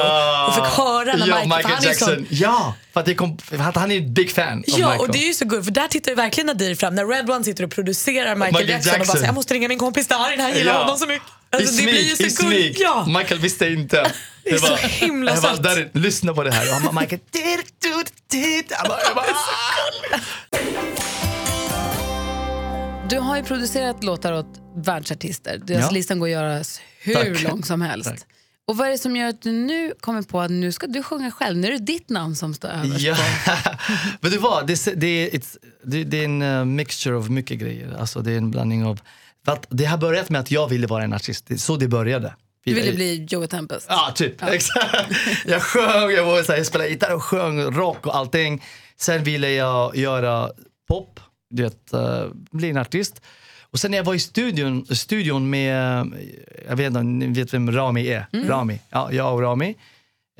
[0.48, 1.48] och fick höra när ja, Michael...
[1.48, 2.09] Michael Jackson.
[2.09, 5.00] sån- Ja, för att, det kom, för att han är en big fan Ja, Michael.
[5.00, 7.31] och det är ju så gulligt för där tittar ju verkligen Nadir fram när Red
[7.31, 9.16] One sitter och producerar Michael, Michael Jackson, och bara Jackson.
[9.16, 10.78] säger jag måste ringa min kompis Darin, han gillar Ja.
[10.78, 11.28] honom så mycket.
[11.50, 12.81] Alltså, I det blir ju så gulligt.
[12.81, 13.07] Ja.
[13.18, 14.11] Michael visste inte.
[14.44, 15.62] Det är så himla sött.
[15.62, 16.68] Darin, lyssna på det här.
[16.68, 17.20] Och han bara, Michael.
[18.70, 19.26] Jag bara, jag bara,
[23.11, 25.59] Du har ju producerat låtar åt världsartister.
[25.64, 25.90] Deras Ja.
[25.90, 26.62] listan går att göra
[27.01, 27.42] hur Tack.
[27.42, 28.11] lång som helst.
[28.11, 28.21] Tack.
[28.66, 31.03] Och vad är det som gör att du nu kommer på att nu ska du
[31.03, 31.57] sjunga själv?
[31.59, 33.16] Nu är det ditt namn som står överst Ja.
[34.21, 35.31] Men det var, det, det,
[35.85, 37.97] det, det är en uh, mixture av mycket grejer.
[37.99, 39.01] Alltså det är en blandning av,
[39.68, 41.44] det har börjat med att jag ville vara en artist.
[41.47, 42.35] Det så det började.
[42.64, 43.87] Du ville bli Joey Tempest.
[43.88, 44.42] Ja, typ.
[44.42, 45.12] Exakt.
[45.47, 48.64] Jag sjöng, jag, var så här, jag spelade gitarr och sjöng rock och allting.
[49.01, 50.51] Sen ville jag göra
[50.88, 53.22] pop, du vet, uh, bli en artist.
[53.70, 56.06] Och sen när jag var i studion, studion med, eh,
[56.68, 58.26] jag vet inte, ni vet vem Rami är?
[58.32, 58.80] Rami.
[58.90, 59.76] Ja, jag och Rami.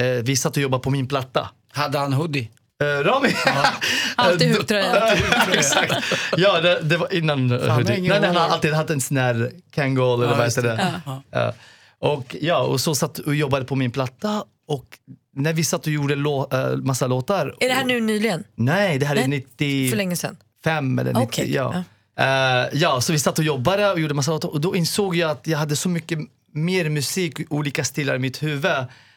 [0.01, 1.49] Eh, vi satt och jobbade på min platta.
[1.73, 2.51] Hade han hoodie?
[2.83, 3.29] Eh, Rami?
[4.17, 5.15] Alltid Eh, huvudtröja.
[5.53, 5.95] Exakt.
[6.37, 8.01] Ja, det, det var innan hoodie.
[8.01, 11.01] Nej, nej, han har alltid haft en sån här Kangol eller vad just heter det?
[11.31, 11.55] Ja.
[11.99, 14.99] Och ja, och så satt och jobbade på min platta och
[15.37, 17.57] när vi satt och gjorde lå, äh, massa låtar.
[17.61, 18.45] Är det här nu nyligen?
[18.55, 20.37] Nej, det här är Nej, 95 För länge sedan?
[20.67, 21.23] Eller 90.
[21.23, 21.83] Okej, Ja.
[22.19, 25.31] Eh, ja, så vi satt och jobbade och gjorde massa låtar och då insåg jag
[25.31, 26.19] att jag hade så mycket
[26.53, 28.73] mer musik, olika stilar i mitt huvud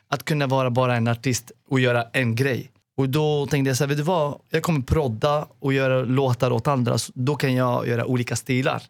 [0.09, 2.71] att kunna vara bara en artist och göra en grej.
[2.97, 4.39] Och då tänkte jag så här, vet du vad?
[4.49, 8.83] Jag kommer prodda och göra låtar åt andra, så då kan jag göra olika stilar.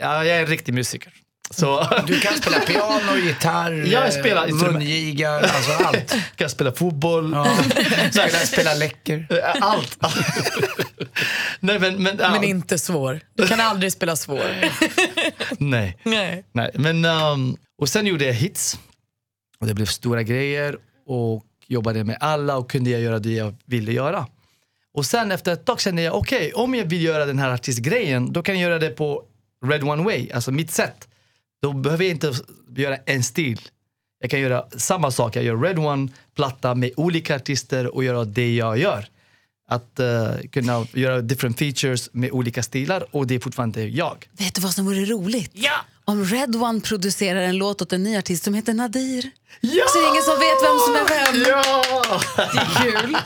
[0.00, 1.12] Ja, jag är en riktig musiker.
[1.50, 6.14] Så Du kan spela piano, gitarr, Jag spelar eh, mungiga, alltså allt.
[6.36, 7.32] kan spela fotboll.
[7.32, 7.46] Ja.
[8.10, 9.26] Spela, spela läcker.
[9.30, 9.98] Eh, Allt.
[11.64, 13.20] Nej, men, men, ja, Men inte svår.
[13.34, 14.44] Du kan aldrig spela svår.
[15.58, 15.98] nej.
[16.02, 16.44] Nej.
[16.52, 18.78] Nej, men, um, och sen gjorde jag hits.
[19.58, 23.54] Och det blev stora grejer och jobbade med alla och kunde jag göra det jag
[23.64, 24.26] ville göra.
[24.94, 28.32] Och sen efter ett tag kände jag, okej, om jag vill göra den här artistgrejen,
[28.32, 29.22] då kan jag göra det på
[29.66, 31.08] Red One Way, alltså mitt sätt.
[31.62, 32.32] Då behöver jag inte
[32.76, 33.60] göra en stil.
[34.20, 38.54] Jag kan göra samma sak, jag gör Red One-platta med olika artister och göra det
[38.54, 39.08] jag gör.
[39.68, 44.28] Att eh, kunna göra different features med olika stilar och det är fortfarande jag.
[44.38, 45.50] Vet du vad som vore roligt?
[45.54, 45.72] Ja!
[46.04, 49.30] Om Red One producerar en låt åt en ny artist som heter Nadir.
[49.60, 49.84] Ja!
[49.88, 51.44] Så det är ingen som vet vem som är vem.
[51.48, 52.20] Ja!
[52.52, 53.16] Det är kul.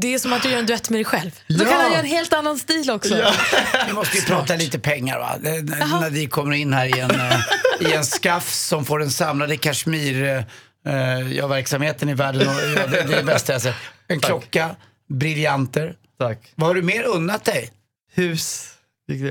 [0.00, 1.30] Det är som att du gör en duett med dig själv.
[1.48, 3.32] Då kan han göra en helt annan stil också.
[3.86, 5.36] Vi måste ju prata lite pengar va.
[5.40, 7.40] När vi kommer in här i en, eh,
[7.80, 10.44] i en skaff som får den samlade Kashmir,
[10.86, 12.48] eh, ja, verksamheten i världen.
[12.48, 13.74] Och, ja, det, det är det bästa jag sett.
[14.08, 14.76] En klocka,
[15.08, 15.94] briljanter.
[16.18, 16.52] Tack.
[16.54, 17.70] Vad har du mer unnat dig?
[18.14, 18.74] Hus.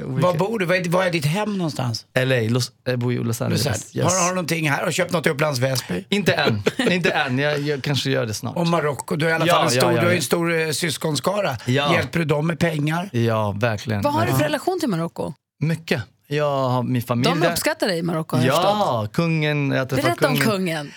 [0.06, 0.66] Var bor du?
[0.66, 2.06] Var är, var är ditt hem någonstans?
[2.20, 3.66] LA, Los, jag bor i Los Angeles.
[3.96, 3.96] Yes.
[4.06, 4.80] Har, har du någonting här?
[4.80, 6.06] Har du köpt något i Upplands Väsby?
[6.10, 6.62] Inte än,
[6.92, 7.40] inte än.
[7.40, 8.56] Jag, jag kanske gör det snart.
[8.58, 9.16] Och Marocko?
[9.16, 10.16] Du har i alla Ja, fall en ja, stor, ja, du har ja.
[10.18, 11.58] en stor eh, syskonskara.
[11.66, 11.94] Ja.
[11.94, 13.10] Hjälper du dem med pengar?
[13.14, 14.02] Ja, verkligen.
[14.02, 15.34] Vad har du för relation till Marocko?
[15.60, 16.04] Mycket.
[16.28, 17.52] Jag har min familj De där.
[17.52, 18.64] uppskattar dig i Marocko jag förstått.
[18.64, 19.72] Ja, kungen.
[19.72, 20.52] Jag Berätta om kungen.
[20.58, 20.92] kungen.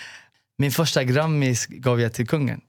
[0.57, 2.61] Min första Grammis gav jag till kungen.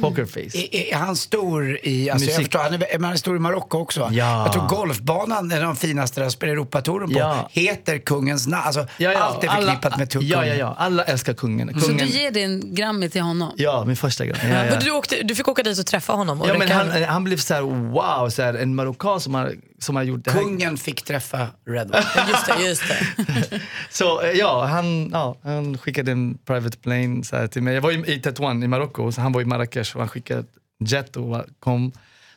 [0.00, 0.58] Pokerface.
[0.58, 2.34] Är, är han stor i, alltså jag Musik.
[2.34, 4.08] förstår, han är, men han är stor i Marocko också?
[4.12, 4.42] Ja.
[4.44, 7.48] Jag tror golfbanan är de finaste där spelar Europatouren på, Ja.
[7.52, 8.62] heter kungens namn.
[8.66, 10.28] Alltså Ja, ja, allt är förknippat med kungen.
[10.28, 10.74] Ja, ja, ja.
[10.78, 11.80] Alla älskar kungen.
[11.80, 13.52] Så kungen du ger din Grammy till honom?
[13.56, 14.54] Ja, min första Grammy.
[14.54, 14.78] Ja, ja.
[14.80, 16.40] Du, åkte, du fick åka dit och träffa honom.
[16.40, 19.54] Och Ja, men han, han blev så här, wow, så här, en marockan som har,
[19.84, 20.40] som har gjort det här.
[20.40, 22.04] Kungen fick träffa Red One.
[22.28, 23.60] Just det, just det.
[23.90, 27.74] Så eh, ja, han, ja, han skickade en private plane så här, till mig.
[27.74, 30.44] Jag var i, i Tetuan i Marocko, så han var i Marrakesh och han skickade
[30.78, 31.92] jet och kom.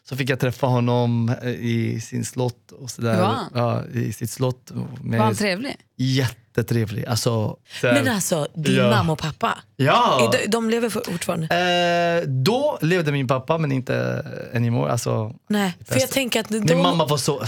[0.10, 3.14] Så fick jag träffa honom eh, i sin slott och sådär.
[3.24, 3.46] Han?
[3.56, 4.72] Ja, I sitt slott.
[5.02, 5.76] Med Var han trevlig?
[5.98, 7.06] Jättetrevlig.
[7.06, 8.90] Alltså, så här- Men alltså, din Ja.
[8.90, 10.32] mamma och pappa, ja.
[10.32, 11.48] de, de lever fortfarande?
[12.24, 14.92] Eh, då levde min pappa men inte anymore.
[14.92, 17.42] Alltså, Nej, för jag tänker att min de, mamma var så...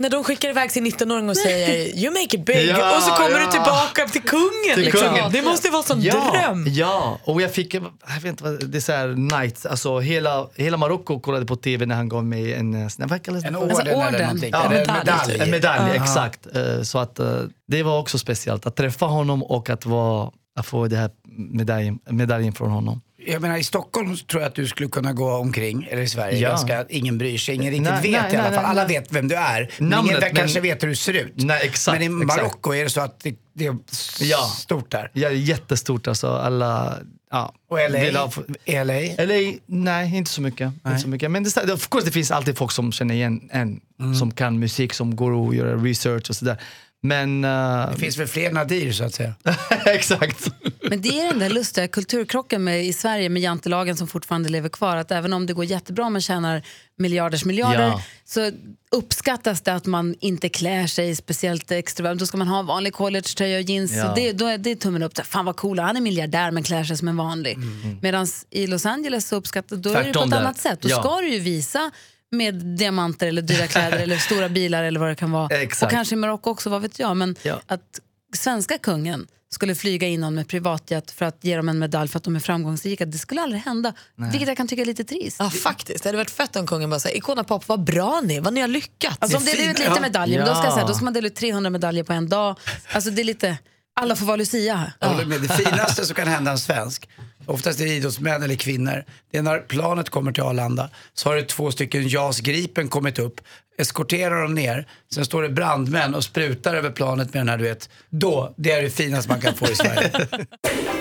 [0.00, 3.10] när de skickar iväg sin 19-åring och säger you make it big Ja, och så
[3.10, 3.46] kommer ja.
[3.46, 4.74] du tillbaka till kungen.
[4.74, 5.08] Till liksom.
[5.08, 5.32] kungen.
[5.32, 6.64] Det måste vara en Ja, dröm.
[6.68, 7.82] ja, och jag fick, jag
[8.14, 11.86] vet inte vad, det är så här nights, alltså hela, hela Marocko kollade på tv
[11.86, 14.20] när han gav mig en, eh, vad kallas det En orden eller orden.
[14.22, 14.50] någonting.
[14.52, 15.40] Ja, eller en medalj, medalj.
[15.42, 16.46] En medalj, exakt.
[16.56, 17.26] Eh, Så att eh,
[17.68, 20.30] det var också speciellt att träffa honom och att, vara,
[20.60, 23.00] att få den här medaljen, medaljen från honom.
[23.26, 26.38] Jag menar i Stockholm tror jag att du skulle kunna gå omkring, eller i Sverige,
[26.38, 26.48] Ja.
[26.48, 28.62] ganska, ingen bryr sig, ingen riktigt Nej, vet nej, i alla fall.
[28.62, 31.12] nej, Alla vet vem du är, men Namnet, ingen men- kanske vet hur du ser
[31.14, 31.32] ut.
[31.36, 32.08] Nej, exakt, men i.
[32.08, 33.76] Marocko är det så att det, det är
[34.20, 34.38] Ja.
[34.56, 35.10] stort där.
[35.12, 36.28] Ja, det är jättestort alltså.
[36.28, 36.98] Alla,
[37.30, 37.52] ja.
[37.70, 38.18] Och LA?
[38.20, 38.32] ha-
[38.66, 39.24] LA?
[39.24, 40.72] LA, nej inte så mycket.
[40.86, 41.30] Inte så mycket.
[41.30, 44.14] Men det, of course, det finns alltid folk som känner igen en, Mm.
[44.14, 46.56] som kan musik, som går och gör research och sådär.
[47.02, 47.44] Men...
[47.44, 49.34] eh, Det finns väl fler Nadir så att säga.
[49.86, 50.48] exakt.
[50.82, 54.68] Men det är den där lustiga kulturkrocken med, i Sverige med jantelagen som fortfarande lever
[54.68, 54.96] kvar.
[54.96, 56.62] Att även om det går jättebra och man tjänar
[56.98, 58.02] miljarders miljarder Ja.
[58.24, 58.50] så
[58.90, 62.20] uppskattas det att man inte klär sig speciellt extravagant.
[62.20, 63.92] Då ska man ha vanlig collegetröja och jeans.
[63.96, 64.04] Ja.
[64.08, 65.26] Så det, då är det tummen upp.
[65.26, 67.58] Fan vad cool, han är miljardär men klär sig som en vanlig.
[68.02, 70.36] Medan i Los Angeles så uppskattas då är det på ett där.
[70.40, 70.80] annat sätt.
[70.80, 71.02] Då Ja.
[71.02, 71.90] ska du ju visa
[72.30, 75.48] med diamanter eller dyra kläder eller stora bilar eller vad det kan vara.
[75.48, 75.82] Exakt.
[75.82, 77.16] Och kanske i Marocko också, vad vet jag.
[77.16, 77.60] Men Ja.
[77.66, 78.00] att
[78.36, 82.16] svenska kungen skulle flyga in någon med privatjet för att ge dem en medalj för
[82.18, 83.92] att de är framgångsrika, det skulle aldrig hända.
[84.16, 85.36] Vilket jag kan tycka är lite trist.
[85.38, 88.36] Ja faktiskt, det hade varit fett om kungen bara säger Icona Pop, vad bra ni
[88.36, 89.16] är, vad ni har lyckats.
[89.20, 91.12] Alltså om det delar ut lite medaljer, men då ska, jag säga, då ska man
[91.14, 92.58] dela ut 300 medaljer på en dag.
[92.92, 93.58] Alltså det är lite,
[94.00, 94.92] alla får vara Lucia här.
[94.98, 95.40] Jag håller med.
[95.40, 97.08] Det finaste som kan hända en svensk,
[97.46, 101.36] oftast är det idrottsmän eller kvinnor, det är när planet kommer till Arlanda så har
[101.36, 103.40] det två stycken JAS Gripen kommit upp,
[103.78, 107.64] eskorterar dem ner, sen står det brandmän och sprutar över planet med den här du
[107.64, 107.88] vet.
[108.10, 110.10] Då, det är det finaste man kan få i Sverige.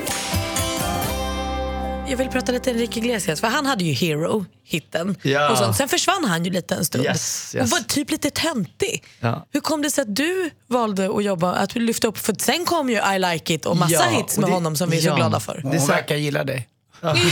[2.09, 5.15] Jag vill prata lite Enrique Iglesias, för han hade ju Hero-hitten.
[5.21, 5.51] Ja.
[5.51, 5.75] Och sånt.
[5.77, 7.71] Sen försvann han ju lite en stund Yes, och yes.
[7.71, 9.03] var typ lite töntig.
[9.19, 9.47] Ja.
[9.51, 12.89] Hur kom det sig att du valde att jobba, att lyfta upp, för sen kom
[12.89, 15.01] ju I like it och massa Ja, hits och med det- honom som vi är
[15.01, 15.59] så glada för.
[15.63, 16.67] Hon verkar gilla dig.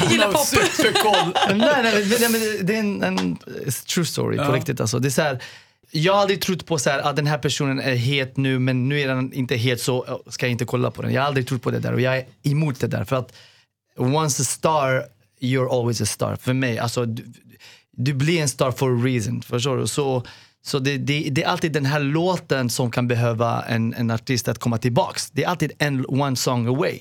[0.09, 0.45] Gillar pop.
[0.47, 1.33] Superkoll.
[1.57, 3.37] nej, nej, nej, men det- är en, en
[3.93, 4.81] true story på riktigt.
[4.81, 4.99] Alltså.
[4.99, 5.43] Det är så här,
[5.91, 8.89] jag har aldrig trott på så här, att den här personen är het nu men
[8.89, 11.13] nu är den inte het så eh, ska jag inte kolla på den.
[11.13, 13.03] Jag har aldrig trott på det där och jag är emot det där.
[13.05, 13.33] För att
[13.97, 15.03] once a star,
[15.41, 16.35] you're always a star.
[16.35, 17.25] För mig, alltså du,
[17.91, 19.41] du blir en star for a reason.
[19.41, 19.87] Förstår du?
[19.87, 20.23] Så,
[20.65, 24.47] så det, det, det är alltid den här låten som kan behöva en, en artist
[24.47, 25.29] att komma tillbaks.
[25.31, 26.99] Det är alltid en one song away.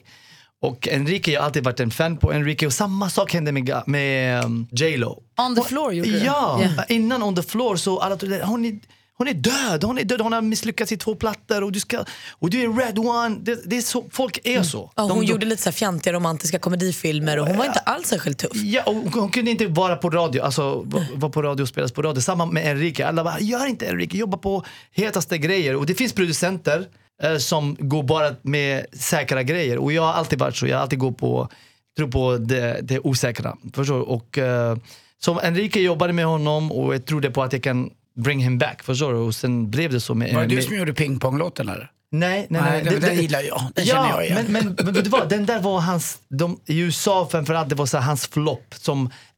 [0.60, 3.82] Och Enrique, jag har alltid varit en fan på Enrique och samma sak hände med,
[3.86, 5.22] med um, J Lo.
[5.38, 6.18] On the floor gjorde du.
[6.18, 6.84] Ja, Ja.
[6.88, 8.80] innan On the floor så alla trodde hon
[9.18, 12.04] hon är död, hon är död, hon har misslyckats i två plattor och du, ska,
[12.38, 13.36] och du är red one.
[13.42, 14.92] Det, det är så, folk är så.
[14.96, 18.06] Ja, De- hon de- gjorde lite så fjantiga romantiska komedifilmer och hon var inte alls
[18.08, 18.50] särskilt tuff.
[18.54, 21.68] Ja, och hon, hon kunde inte vara på radio, alltså va- vara på radio och
[21.68, 22.20] spelas på radio.
[22.20, 23.06] Samma med Enrique.
[23.06, 25.76] Alla bara, gör inte Enrique, jobba på hetaste grejer.
[25.76, 26.86] Och det finns producenter
[27.22, 29.78] eh, som går bara med säkra grejer.
[29.78, 31.48] Och jag har alltid varit så, jag har alltid gått på,
[31.96, 33.56] tror på det, det osäkra.
[33.74, 34.00] Förstår?
[34.00, 34.76] Och eh,
[35.18, 38.82] som Enrique jobbade med honom och jag trodde på att jag kan bring him back.
[38.82, 39.18] Förstår du?
[39.18, 40.34] Och sen blev det så med...
[40.34, 41.90] Var det du med, som gjorde pingponglåten eller?
[42.10, 42.92] Nej, nej, Nej, nej.
[42.92, 43.62] den- den gillar jag.
[43.74, 44.44] Den ja, känner jag igen.
[44.48, 47.86] Men, men, men du vad, den där var hans, de, i USA framförallt, det var
[47.86, 48.74] så hans flopp.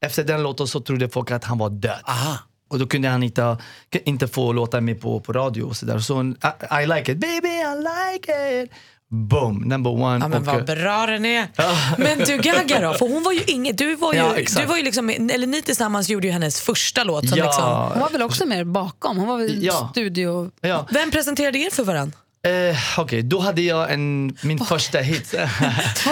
[0.00, 2.00] Efter den låten så trodde folk att han var död.
[2.04, 2.38] Aha.
[2.70, 3.56] Och då kunde han inte,
[4.04, 5.98] inte få låta med på, på radio och sådär.
[5.98, 8.70] Så I, I like it, baby I like it.
[9.10, 10.24] Boom, number one.
[10.24, 11.48] Ja, men vad eh, bra den är.
[11.98, 12.94] Men du Gaga då?
[12.98, 15.62] För hon var ju inget, du var ju, Ja, du var ju liksom, eller ni
[15.62, 17.28] tillsammans gjorde ju hennes första låt.
[17.28, 17.44] Som Ja.
[17.44, 19.16] liksom, Hon var väl också mer bakom?
[19.16, 19.88] Hon var väl Ja.
[19.92, 20.50] studio...
[20.60, 20.86] ja.
[20.90, 22.18] vem presenterade er för varandra?
[22.46, 25.26] Eh, Okej, då hade jag en, min första hit.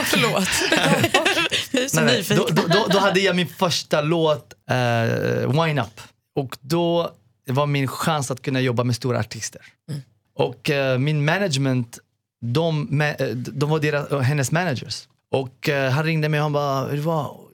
[0.05, 0.49] Förlåt.
[1.71, 2.17] Jag är så Nej, nej.
[2.17, 2.55] nyfiken.
[2.57, 6.01] Då, då, då, hade jag min första låt, uh, Wine Up.
[6.37, 7.11] Och då
[7.49, 9.61] var min chans att kunna jobba med stora artister.
[10.39, 11.99] Och eh, min management,
[12.43, 15.09] de, eh, de var deras, eh, hennes managers.
[15.31, 17.47] Och eh, han ringde mig och han bara, "Vet du vad?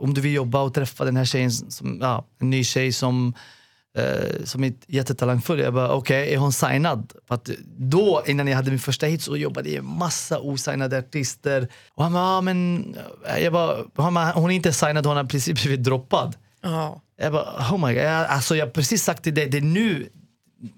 [0.00, 3.34] om du vill jobba och träffa den här tjejen, som, ja, en ny tjej som,
[3.98, 5.60] eh, som är jättetalangfull.
[5.60, 7.12] Jag bara, okej, är hon signad?
[7.28, 10.98] För att då, innan jag hade min första hit, så jobbade jag med massa osignade
[10.98, 11.68] artister.
[11.94, 12.86] Och han bara, ja, men,
[13.40, 16.36] jag bara, hon är inte signad, hon har precis blivit droppad.
[16.62, 17.00] Ja.
[17.16, 19.62] Jag bara, oh my god, jag, alltså jag har precis sagt till dig, det är
[19.62, 20.08] nu,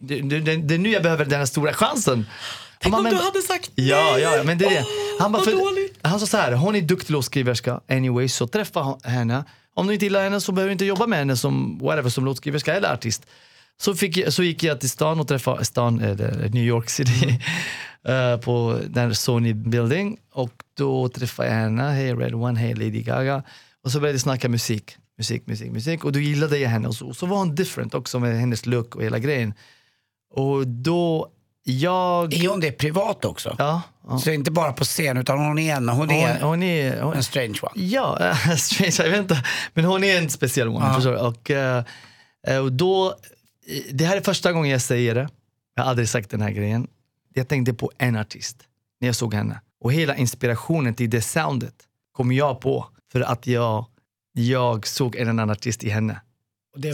[0.00, 2.26] det, det, det, det är nu jag behöver den här stora chansen.
[2.80, 4.22] Tänk Han om bara, du men- hade sagt Ja, nej.
[4.22, 4.84] ja, men det är det.
[5.20, 5.52] Han, bara, för,
[6.08, 9.44] han sa så här, hon är duktig låtskriverska anyway, så träffa henne.
[9.74, 12.24] Om du inte gillar henne så behöver du inte jobba med henne som, whatever, som
[12.24, 13.26] låtskriverska eller artist.
[13.80, 17.40] Så, fick, så gick jag till stan och träffade stan, eller New York City
[18.08, 23.02] eh, på den Sony Building och då träffade jag henne, hej Red One, hej Lady
[23.02, 23.42] Gaga.
[23.84, 26.94] Och så började vi snacka musik, musik, musik, musik och då gillade jag henne och
[26.94, 29.54] så, och så var hon different också med hennes look och hela grejen.
[30.34, 31.28] Och då,
[31.68, 32.34] jag...
[32.34, 33.56] Är hon det privat också?
[33.58, 33.82] Ja.
[34.08, 34.18] ja.
[34.18, 37.00] Så inte bara på scen utan hon är en, hon är Hon, hon är...
[37.00, 37.86] Hon, en strange one.
[37.86, 39.44] Ja, strange, jag vet inte.
[39.74, 40.86] Men hon är en speciell one.
[40.86, 40.94] Ja.
[40.94, 41.18] förstår du?
[41.18, 41.84] Och, eh,
[42.46, 45.28] eh, och då, eh, det här är första gången jag säger det.
[45.74, 46.86] Jag har aldrig sagt den här grejen.
[47.34, 48.56] Jag tänkte på en artist
[49.00, 49.60] när jag såg henne.
[49.80, 51.74] Och hela inspirationen till det soundet
[52.12, 53.86] kom jag på för att jag,
[54.32, 56.20] jag såg en annan artist i henne.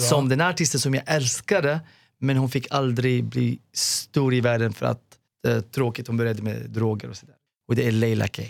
[0.01, 1.81] Som den här artisten som jag älskade
[2.23, 5.01] men hon fick aldrig bli stor i världen för att
[5.49, 7.35] eh, tråkigt, hon började med droger och sådär.
[7.69, 8.43] Och det är Leila K.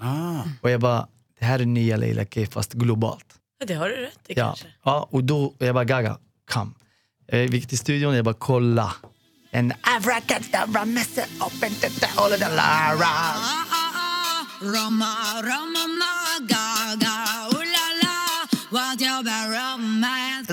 [0.00, 0.42] ah.
[0.60, 1.06] Och jag bara,
[1.38, 3.26] det här är nya Leila K fast globalt.
[3.58, 4.66] Ja, Det har du rätt i Ja, kanske.
[4.84, 6.18] ja och då, och jag bara Gaga,
[6.50, 6.74] kom.
[7.26, 8.94] Vi gick till studion och jag bara kolla.
[9.50, 13.32] En abracadabra messe up and the all of the lara.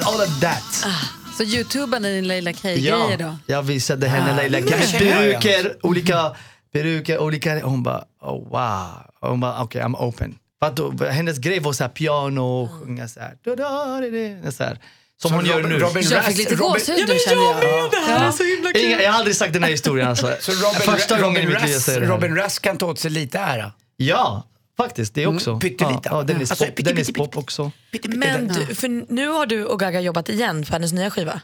[0.06, 1.19] All of that.
[1.40, 3.38] Så youtubade din Leila K-grejer då?
[3.46, 4.66] jag visade henne Leila K.
[4.70, 6.36] Med peruker, olika
[6.74, 7.60] peruker, olika.
[7.66, 8.88] Hon bara, oh, wow.
[9.22, 10.36] Hon bara, okej, I'm open.
[10.74, 13.34] Då, hennes grej var så här piano och sjunga så här.
[13.46, 13.64] Da, da,
[14.02, 14.80] da, da, så här.
[15.22, 15.80] Som Så hon gör Robin- nu.
[15.80, 17.92] Robin Jag fick lite Robin- gåshud nu känner jag.
[17.92, 18.82] Det här är så himla kul.
[18.86, 20.36] Inga, jag har aldrig sagt den här historien alltså.
[20.40, 22.08] Så Robin, Första gången i Robin, mitt liv jag Rass, säger det.
[22.08, 23.72] Robin Rass kan ta åt sig lite ära.
[23.98, 24.44] Ja,
[24.84, 25.14] faktiskt.
[25.14, 25.50] Det också.
[25.50, 26.00] Mm, pyttelite.
[26.04, 27.72] Ja, ja, Dennis, Alltså, pop, pytte, Dennis pytte, pop också.
[28.04, 31.42] Men du, för nu har du och Gaga jobbat igen på hennes nya skiva.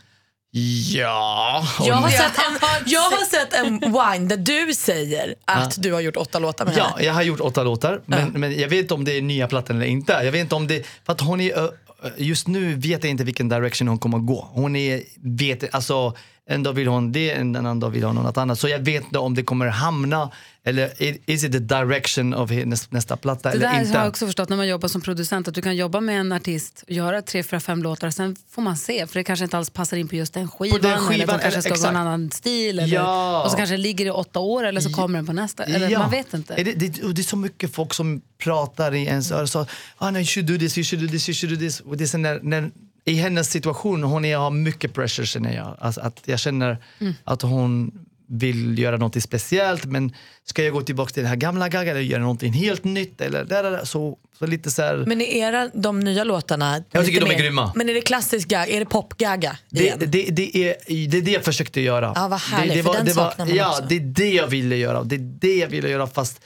[0.94, 1.68] Ja.
[1.86, 6.02] Jag har, sett en, jag har sett en wine där du säger att du har
[6.02, 7.04] gjort åtta låtar med Ja, henne.
[7.06, 9.76] jag har gjort åtta låtar, men, men jag vet inte om det är nya plattan
[9.76, 10.14] eller inte.
[10.14, 11.70] Jag vet inte om det, för att hon är,
[12.18, 14.50] just nu vet jag inte vilken direction hon kommer att gå.
[14.52, 16.14] Hon är, vet, alltså,
[16.50, 18.60] en dag vill hon det, en annan dag vill hon något annat.
[18.60, 20.32] Så jag vet inte om det kommer hamna,
[20.68, 20.92] eller
[21.32, 23.92] is it the direction of hennes nästa platta Det eller där inte.
[23.98, 26.32] har jag också förstått när man jobbar som producent, att du kan jobba med en
[26.32, 29.58] artist och göra tre, fyra, fem låtar, sen får man se, för det kanske inte
[29.58, 31.76] alls passar in på just den skivan, den eller skivan, de kanske eller- ska gå
[31.76, 31.90] exakt.
[31.92, 33.44] en annan stil, eller, Ja.
[33.44, 35.98] och så kanske det ligger i åtta år, eller så kommer den på nästa, eller
[36.00, 36.56] man vet inte.
[36.56, 39.48] Det, det, det är så mycket folk som pratar i ens öra.
[39.48, 39.66] Så,
[39.98, 41.80] ah, no, you should do this, you should do this, you should do this.
[41.80, 42.72] Och det är när, när,
[43.06, 45.78] I hennes situation, hon är, har mycket pressure känner jag.
[45.80, 46.78] Alltså, att jag känner
[47.24, 47.92] att hon
[48.30, 52.02] vill göra något speciellt men ska jag gå tillbaka till det här gamla Gaga eller
[52.02, 53.22] göra något helt nytt?
[53.22, 56.84] Eller, där, där, där, så, så lite så här, Men är era, de nya låtarna...
[56.92, 57.72] Jag tycker de är mer- grymma.
[57.76, 58.68] Men är det klassisk Gaga?
[58.68, 59.58] Är det pop-Gaga?
[59.70, 60.76] det, det, det, är,
[61.08, 62.12] det är det jag försökte göra.
[62.16, 63.84] Ja, vad härligt, det, det för var, den det var, saknar man Ja, också.
[63.90, 65.04] det är det jag ville göra.
[65.04, 66.42] Det är det jag ville göra fast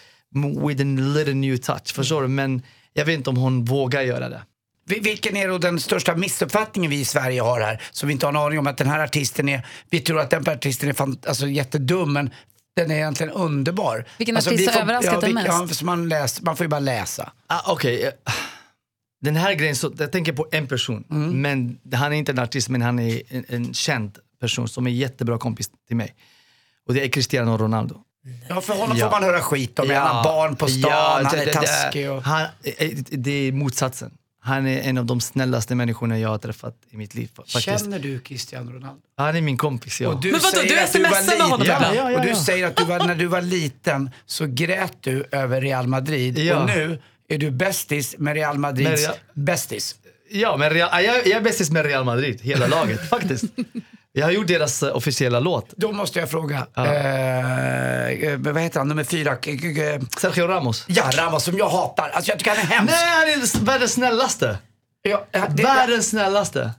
[0.67, 1.93] with a little new touch.
[1.93, 2.27] Förstår du?
[2.27, 2.61] Men
[2.93, 4.41] jag vet inte om hon vågar göra det.
[4.89, 7.81] Vi- Vilken är då den största missuppfattningen vi i Sverige har här?
[7.91, 10.29] Som vi inte har en aning om att den här artisten är, vi tror att
[10.29, 12.29] den artisten är fan, alltså, jättedum men
[12.75, 14.05] den är egentligen underbar.
[14.17, 15.47] Vilken alltså, artist vi har överraskat ja, dig mest?
[15.47, 17.31] Ja, så man, läs, man får ju bara läsa.
[17.47, 18.11] Ah, Okej, eh,
[19.21, 21.03] den här grejen, så, jag tänker på en person.
[21.11, 21.41] Mm.
[21.41, 24.91] Men han är inte en artist men han är en, en känd person som är
[24.91, 26.15] jättebra kompis till mig.
[26.87, 27.95] Och det är Cristiano Ronaldo.
[28.49, 29.05] Ja, för honom Ja.
[29.09, 29.89] får man höra skit om.
[29.89, 32.11] Ja, han har barn på stan, han det- är det- taskig.
[32.11, 32.23] Och...
[32.23, 34.11] Han, eh, det är motsatsen.
[34.41, 37.29] Han är en av de snällaste människorna jag har träffat i mitt liv.
[37.35, 37.61] Faktiskt.
[37.65, 39.01] Känner du Cristiano Ronaldo?
[39.17, 40.09] Han är min kompis, ja.
[40.09, 41.85] Och du Men vadå, du smsar med honom ibland?
[41.95, 42.35] Ja, ja, och du ja.
[42.35, 46.59] säger att du var, när du var liten så grät du över Real Madrid Ja.
[46.59, 49.95] och nu är du bästis med Real Madrids bästis.
[50.31, 53.43] Ja, men Real, jag, jag är bästis med Real Madrid, hela laget faktiskt.
[54.19, 55.73] Jag har gjort deras eh, officiella låt.
[55.77, 59.35] Då måste jag fråga, eh, eh, vad heter han, nummer fyra?
[59.35, 59.67] K- k-
[60.01, 60.85] k- Sergio Ramos.
[60.87, 62.09] Ja, Ramos som jag hatar.
[62.09, 62.93] Alltså jag tycker han är hemsk.
[62.93, 64.57] Nej, han är världens snällaste.
[65.01, 66.71] Ja, det, det, Världens snällaste.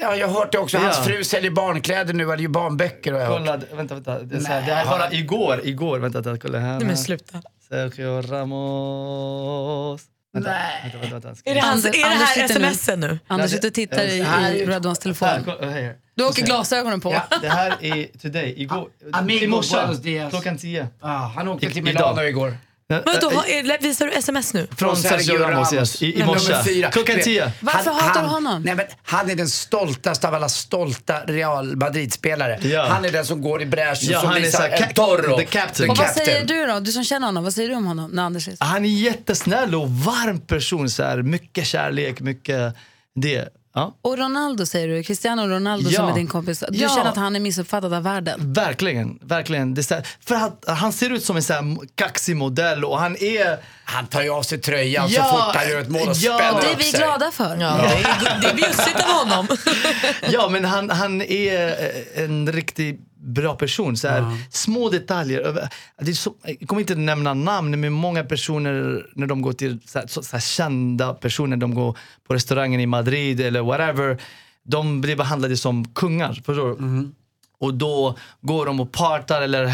[0.00, 0.78] ja, jag har hört det också.
[0.78, 1.02] Hans Ja.
[1.04, 3.38] fru säljer barnkläder nu, eller ju barnböcker har jag hört.
[3.38, 4.18] Kolla, vänta, vänta.
[4.18, 4.68] Det är, så här, Nej.
[4.68, 5.98] det här bara igår, igår.
[5.98, 6.76] Vänta, vänta, kolla här.
[6.78, 7.42] Nej men sluta.
[7.68, 10.02] Sergio Ramos.
[10.34, 10.80] Vänta, Nej.
[10.82, 11.34] vänta, vänta, vänta.
[11.34, 12.74] Ska Är det, hans, är Anders- det Anders här sitter nu.
[12.74, 13.18] smsen nu?
[13.26, 15.28] Anders sitter och tittar i, här är i ju- Här, telefon.
[15.44, 15.94] kolla, här.
[16.16, 17.12] Du åker glasögonen på.
[17.12, 17.38] Ja.
[17.42, 18.88] Det här är today, igår.
[19.12, 20.30] Amigo, I morse, buenos dias.
[20.30, 20.88] klockan 10.
[21.00, 22.10] Ah, han åkte I- till idag.
[22.14, 22.56] Milano igår.
[22.88, 24.66] Vadå, är- visar du sms nu?
[24.78, 26.54] Från Sergio Ramos, yes, i, i Nummer morse.
[26.64, 26.90] fyra.
[26.90, 27.52] Klockan 10.
[27.60, 28.62] Varför hatar du honom?
[28.62, 32.58] Nej, men han är den stoltaste av alla stolta Real Madrid-spelare.
[32.62, 32.86] Ja.
[32.86, 34.78] Han är den som går i bräschen, Ja, som han är visar så här, en
[34.88, 35.36] ca- Toro.
[35.38, 35.90] the captain.
[35.90, 36.80] Och vad säger du då?
[36.80, 38.50] Du som känner honom, vad säger du om honom när Anders så?
[38.64, 40.90] Han är jättesnäll och varm person.
[40.90, 42.74] Så här, mycket kärlek, mycket
[43.14, 43.48] det.
[43.74, 43.96] Ja.
[44.02, 45.96] Och Ronaldo säger du, Cristiano Ronaldo Ja.
[46.00, 46.64] som är din kompis.
[46.68, 46.88] Du Ja.
[46.88, 48.52] känner att han är missuppfattad av världen?
[48.52, 49.74] Verkligen, verkligen.
[49.74, 53.16] Det här, för att han ser ut som en så här kaxig modell och han
[53.16, 53.58] är...
[53.84, 56.38] Han tar ju av sig tröjan Ja, så fort han gör ett mål och ja.
[56.38, 57.56] spänner Det är vi glada för.
[57.60, 59.48] Ja, det, är, det är bjussigt av honom.
[60.30, 63.96] Ja, men han, han är eh, en riktigt bra person.
[63.96, 65.68] Så här, Små detaljer.
[66.00, 69.80] Det är så, jag kommer inte nämna namn, men många personer när de går till
[69.86, 71.98] så här, så, så här, kända personer, de går
[72.28, 74.18] på restaurangen i Madrid eller whatever,
[74.62, 76.32] de blir behandlade som kungar.
[76.32, 77.10] Förstår du?
[77.58, 79.64] Och då går de och partar eller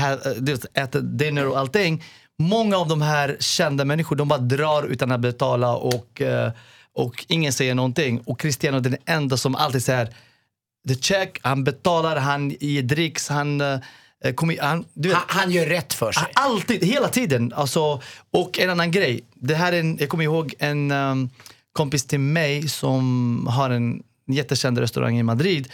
[0.75, 2.03] äter dinner och allting.
[2.39, 6.53] Många av de här kända människor, de bara drar utan att betala och, eh,
[6.95, 8.21] och ingen säger någonting.
[8.27, 10.15] Och Cristiano är den enda som alltid säger
[10.89, 13.81] the check, han betalar, han ger dricks, han, eh,
[14.35, 16.27] kommer, han, du vet, Han, han gör rätt för sig.
[16.35, 17.53] Alltid, hela tiden.
[17.57, 18.01] Alltså,
[18.31, 19.21] och en annan grej.
[19.35, 21.31] Det här är en, jag kommer ihåg en um,
[21.73, 25.73] kompis till mig som har en jättekänd restaurang i Madrid.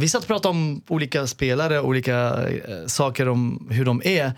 [0.00, 4.32] Vi satt och pratade om olika spelare, olika eh, saker om hur de är.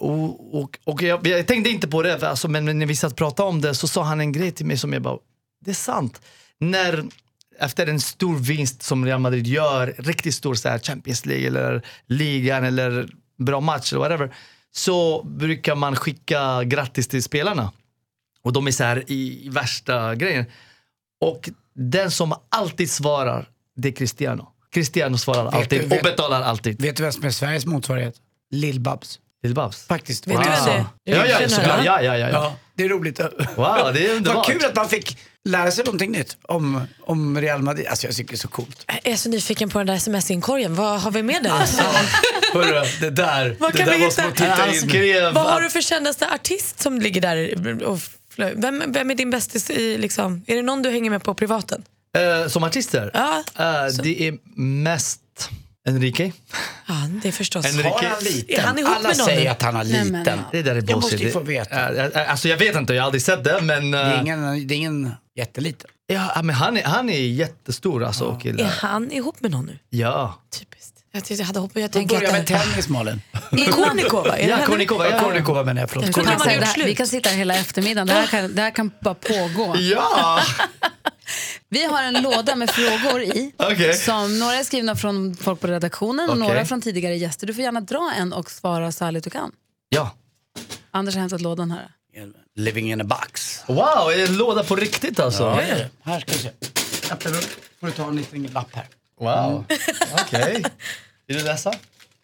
[0.00, 3.12] Och, och, och jag, jag tänkte inte på det, alltså, men, men när vi satt
[3.12, 5.18] och pratade om det så sa han en grej till mig som jag bara,
[5.64, 6.20] det är sant.
[6.58, 7.04] När,
[7.60, 11.82] efter en stor vinst som Real Madrid gör, riktigt stor så här, Champions League eller
[12.06, 13.08] ligan eller
[13.38, 14.34] bra match eller whatever,
[14.72, 17.72] så brukar man skicka grattis till spelarna.
[18.42, 20.44] Och de är så här i, i värsta grejen.
[21.20, 24.48] Och den som alltid svarar, det är Cristiano.
[24.72, 26.82] Cristiano svarar Vet alltid du- och vet- betalar alltid.
[26.82, 28.14] Vet du vem som är Sveriges motsvarighet?
[28.52, 29.18] Lill-Babs.
[29.42, 29.86] Lill-Babs.
[29.86, 30.26] Faktiskt.
[30.26, 30.84] Vet du vem det är?
[31.04, 31.84] Ja, ja, såklart.
[31.84, 32.28] Ja, ja, ja, ja.
[32.28, 33.20] Ja, det är roligt.
[33.20, 34.46] Wow, det är Vad underbart.
[34.46, 37.86] kul att man fick lära sig någonting nytt om, om Real Madrid.
[37.86, 38.84] Alltså jag tycker det är så coolt.
[38.86, 40.74] Jag är så nyfiken på den där sms-inkorgen.
[40.74, 41.50] Vad har vi med där?
[42.52, 44.80] Hörru, det där, Vad det kan där vi måste man titta Han in.
[44.80, 47.84] skrev Vad har du för kändaste artist som ligger där?
[47.84, 47.98] Och
[48.36, 51.82] vem, vem är din bästis i, liksom, är det någon du hänger med på privaten?
[52.18, 53.10] Eh, som artister?
[53.14, 55.20] Ja, Eh, det är mest
[55.88, 56.32] Enrique.
[56.86, 57.66] ja det är förstås.
[57.66, 57.88] Enrique.
[57.88, 58.58] Har han liten?
[58.60, 60.12] Är han ihop Alla med någon säger att han har Nej, liten.
[60.24, 60.96] men- Det där är Jag bullshit.
[61.02, 62.20] måste ju få veta.
[62.30, 64.76] Alltså jag vet inte, jag har aldrig sett det men, Det är ingen, det är
[64.76, 65.90] ingen jätteliten.
[66.06, 68.36] ja, men han, är, han är jättestor alltså.
[68.36, 68.64] Är Killar.
[68.80, 69.78] han ihop med någon nu?
[69.90, 70.38] Ja.
[70.58, 70.94] Typiskt.
[71.12, 73.22] Jag, tyckte- jag hade hoppats, jag tänker börjar med tennis Malin.
[73.50, 74.58] Kornikova, är Ja?
[74.66, 75.04] Kornikova.
[75.08, 75.22] Ja, ja.
[75.24, 76.86] Kornikova menar jag, förlåt.
[76.86, 78.06] Vi kan sitta här hela eftermiddagen.
[78.06, 79.76] Det här kan, det här kan bara pågå.
[79.78, 80.40] Ja!
[81.72, 83.52] Vi har en låda med frågor i.
[83.58, 83.94] Okej.
[83.94, 86.48] Som några är skrivna från folk på redaktionen och Okej.
[86.48, 87.46] några från tidigare gäster.
[87.46, 89.52] Du får gärna dra en och svara så ärligt du kan.
[89.88, 90.10] ja.
[90.92, 91.90] Anders har hämtat lådan här.
[92.56, 93.62] Living in a box.
[93.66, 95.42] Wow, är det en låda på riktigt alltså?
[95.42, 95.88] Ja, det är det.
[96.02, 96.48] Här ska vi se.
[97.12, 97.44] Öppna upp.
[97.80, 98.86] får du ta en liten lapp här.
[99.20, 99.64] Wow.
[100.12, 100.62] Okej.
[101.26, 101.72] Vill du läsa?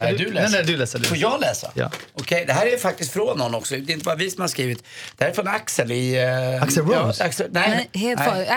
[0.00, 0.40] Nej, du läser.
[0.42, 0.98] Nej, nej, du läser.
[0.98, 1.04] Du.
[1.04, 1.70] Får jag läsa?
[1.74, 1.90] Ja.
[2.12, 3.76] Okej, det här är faktiskt från någon också.
[3.76, 4.84] Det är inte bara vi som har skrivit.
[5.16, 6.14] Det här är från Axel i...
[6.56, 7.22] eh, Axel Rose?
[7.22, 8.46] Ja, Axel, nej, Nej, helt nej.
[8.46, 8.52] för,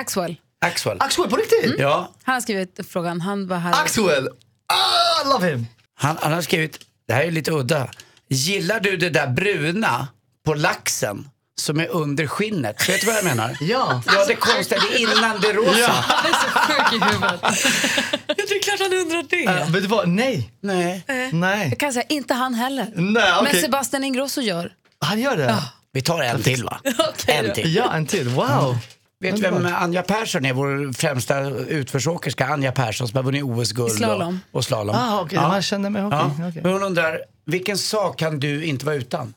[0.66, 0.98] Axwell.
[1.00, 1.76] Axel, på riktigt?
[1.80, 3.22] Ja, Han har skrivit frågan.
[3.22, 3.72] Han var här.
[3.82, 4.28] Axel!
[4.74, 5.68] Ah, I love him!
[5.96, 7.88] han, han har skrivit, det här är lite udda.
[8.30, 10.08] Gillar du det där bruna
[10.46, 11.30] på laxen
[11.62, 12.90] som är under skinnet?
[12.90, 13.58] Vet du vad jag menar?
[13.62, 14.02] Ja.
[14.06, 15.92] Ja, det konstiga, det är innan det rosa.
[15.92, 17.42] Han är så sjuk i huvudet.
[18.38, 19.62] Ja, det är klart han undrar det.
[19.66, 20.08] Uh, vet du vad?
[20.10, 20.52] Nej.
[20.62, 21.04] Nej.
[21.34, 21.70] Nej.
[21.70, 22.88] Jag kan säga, inte han heller.
[22.96, 23.54] Nej, okej.
[23.54, 24.72] Men Sebastian Ingrosso gör.
[25.06, 25.56] Han gör det?
[25.92, 26.80] Vi tar en till va?
[27.28, 27.76] en till.
[27.76, 28.30] Ja, en till.
[28.30, 28.78] Wow.
[29.20, 30.54] Vet du vem Anja Persson är?
[30.54, 33.92] Vår främsta utförsåkerska Anja Persson som har vunnit OS-guld.
[33.92, 34.40] Slalom.
[34.52, 34.96] Och, och slalom.
[34.96, 35.40] Ah, okej.
[35.40, 36.04] Man känner mig.
[36.04, 36.20] Okej.
[36.20, 36.50] Ja.
[36.50, 36.62] okej.
[36.64, 39.34] Men hon undrar, vilken sak kan du inte vara utan?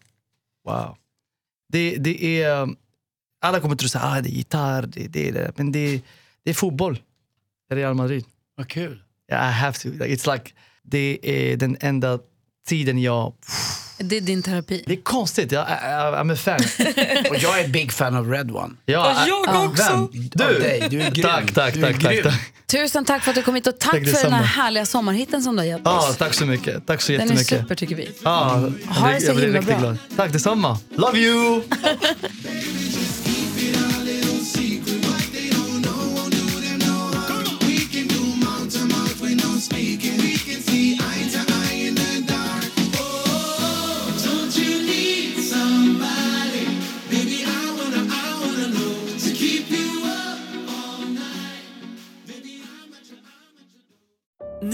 [0.64, 0.97] Wow.
[1.72, 2.68] Det, det är...
[3.45, 5.53] Alla kommer tro att ah, det är gitarr, det, det är det.
[5.57, 6.03] Men det,
[6.45, 6.99] det är fotboll.
[7.72, 8.24] Real Madrid.
[8.57, 9.03] Vad kul.
[9.33, 9.89] Yeah, I have to.
[9.89, 10.53] It's like,
[10.83, 12.18] det är den enda
[12.66, 13.35] tiden jag...
[14.03, 14.82] Det är din terapi.
[14.86, 16.61] Det är konstigt, jag, I, I'm a fan.
[17.30, 18.74] Och jag är big fan av Red One.
[18.84, 19.82] Ja, jag också.
[19.92, 20.09] Vem?
[20.12, 20.59] Du?
[20.59, 20.86] dig.
[20.90, 21.22] Du är grym.
[21.28, 22.22] Tack, tack, är tack, tack, grym.
[22.24, 22.40] tack.
[22.66, 25.42] Tusen tack för att du kom hit och tack Tack för den här härliga sommarhitten
[25.42, 26.16] som du har gett Ja, oss.
[26.16, 26.86] tack så mycket.
[26.86, 27.61] Tack så Den är jättemycket.
[27.61, 28.11] super tycker vi.
[28.24, 28.30] Ja,
[28.88, 29.78] Ha det jag så blir himla riktigt bra.
[29.80, 29.98] glad.
[30.16, 30.78] Tack detsamma.
[30.96, 31.62] Love you!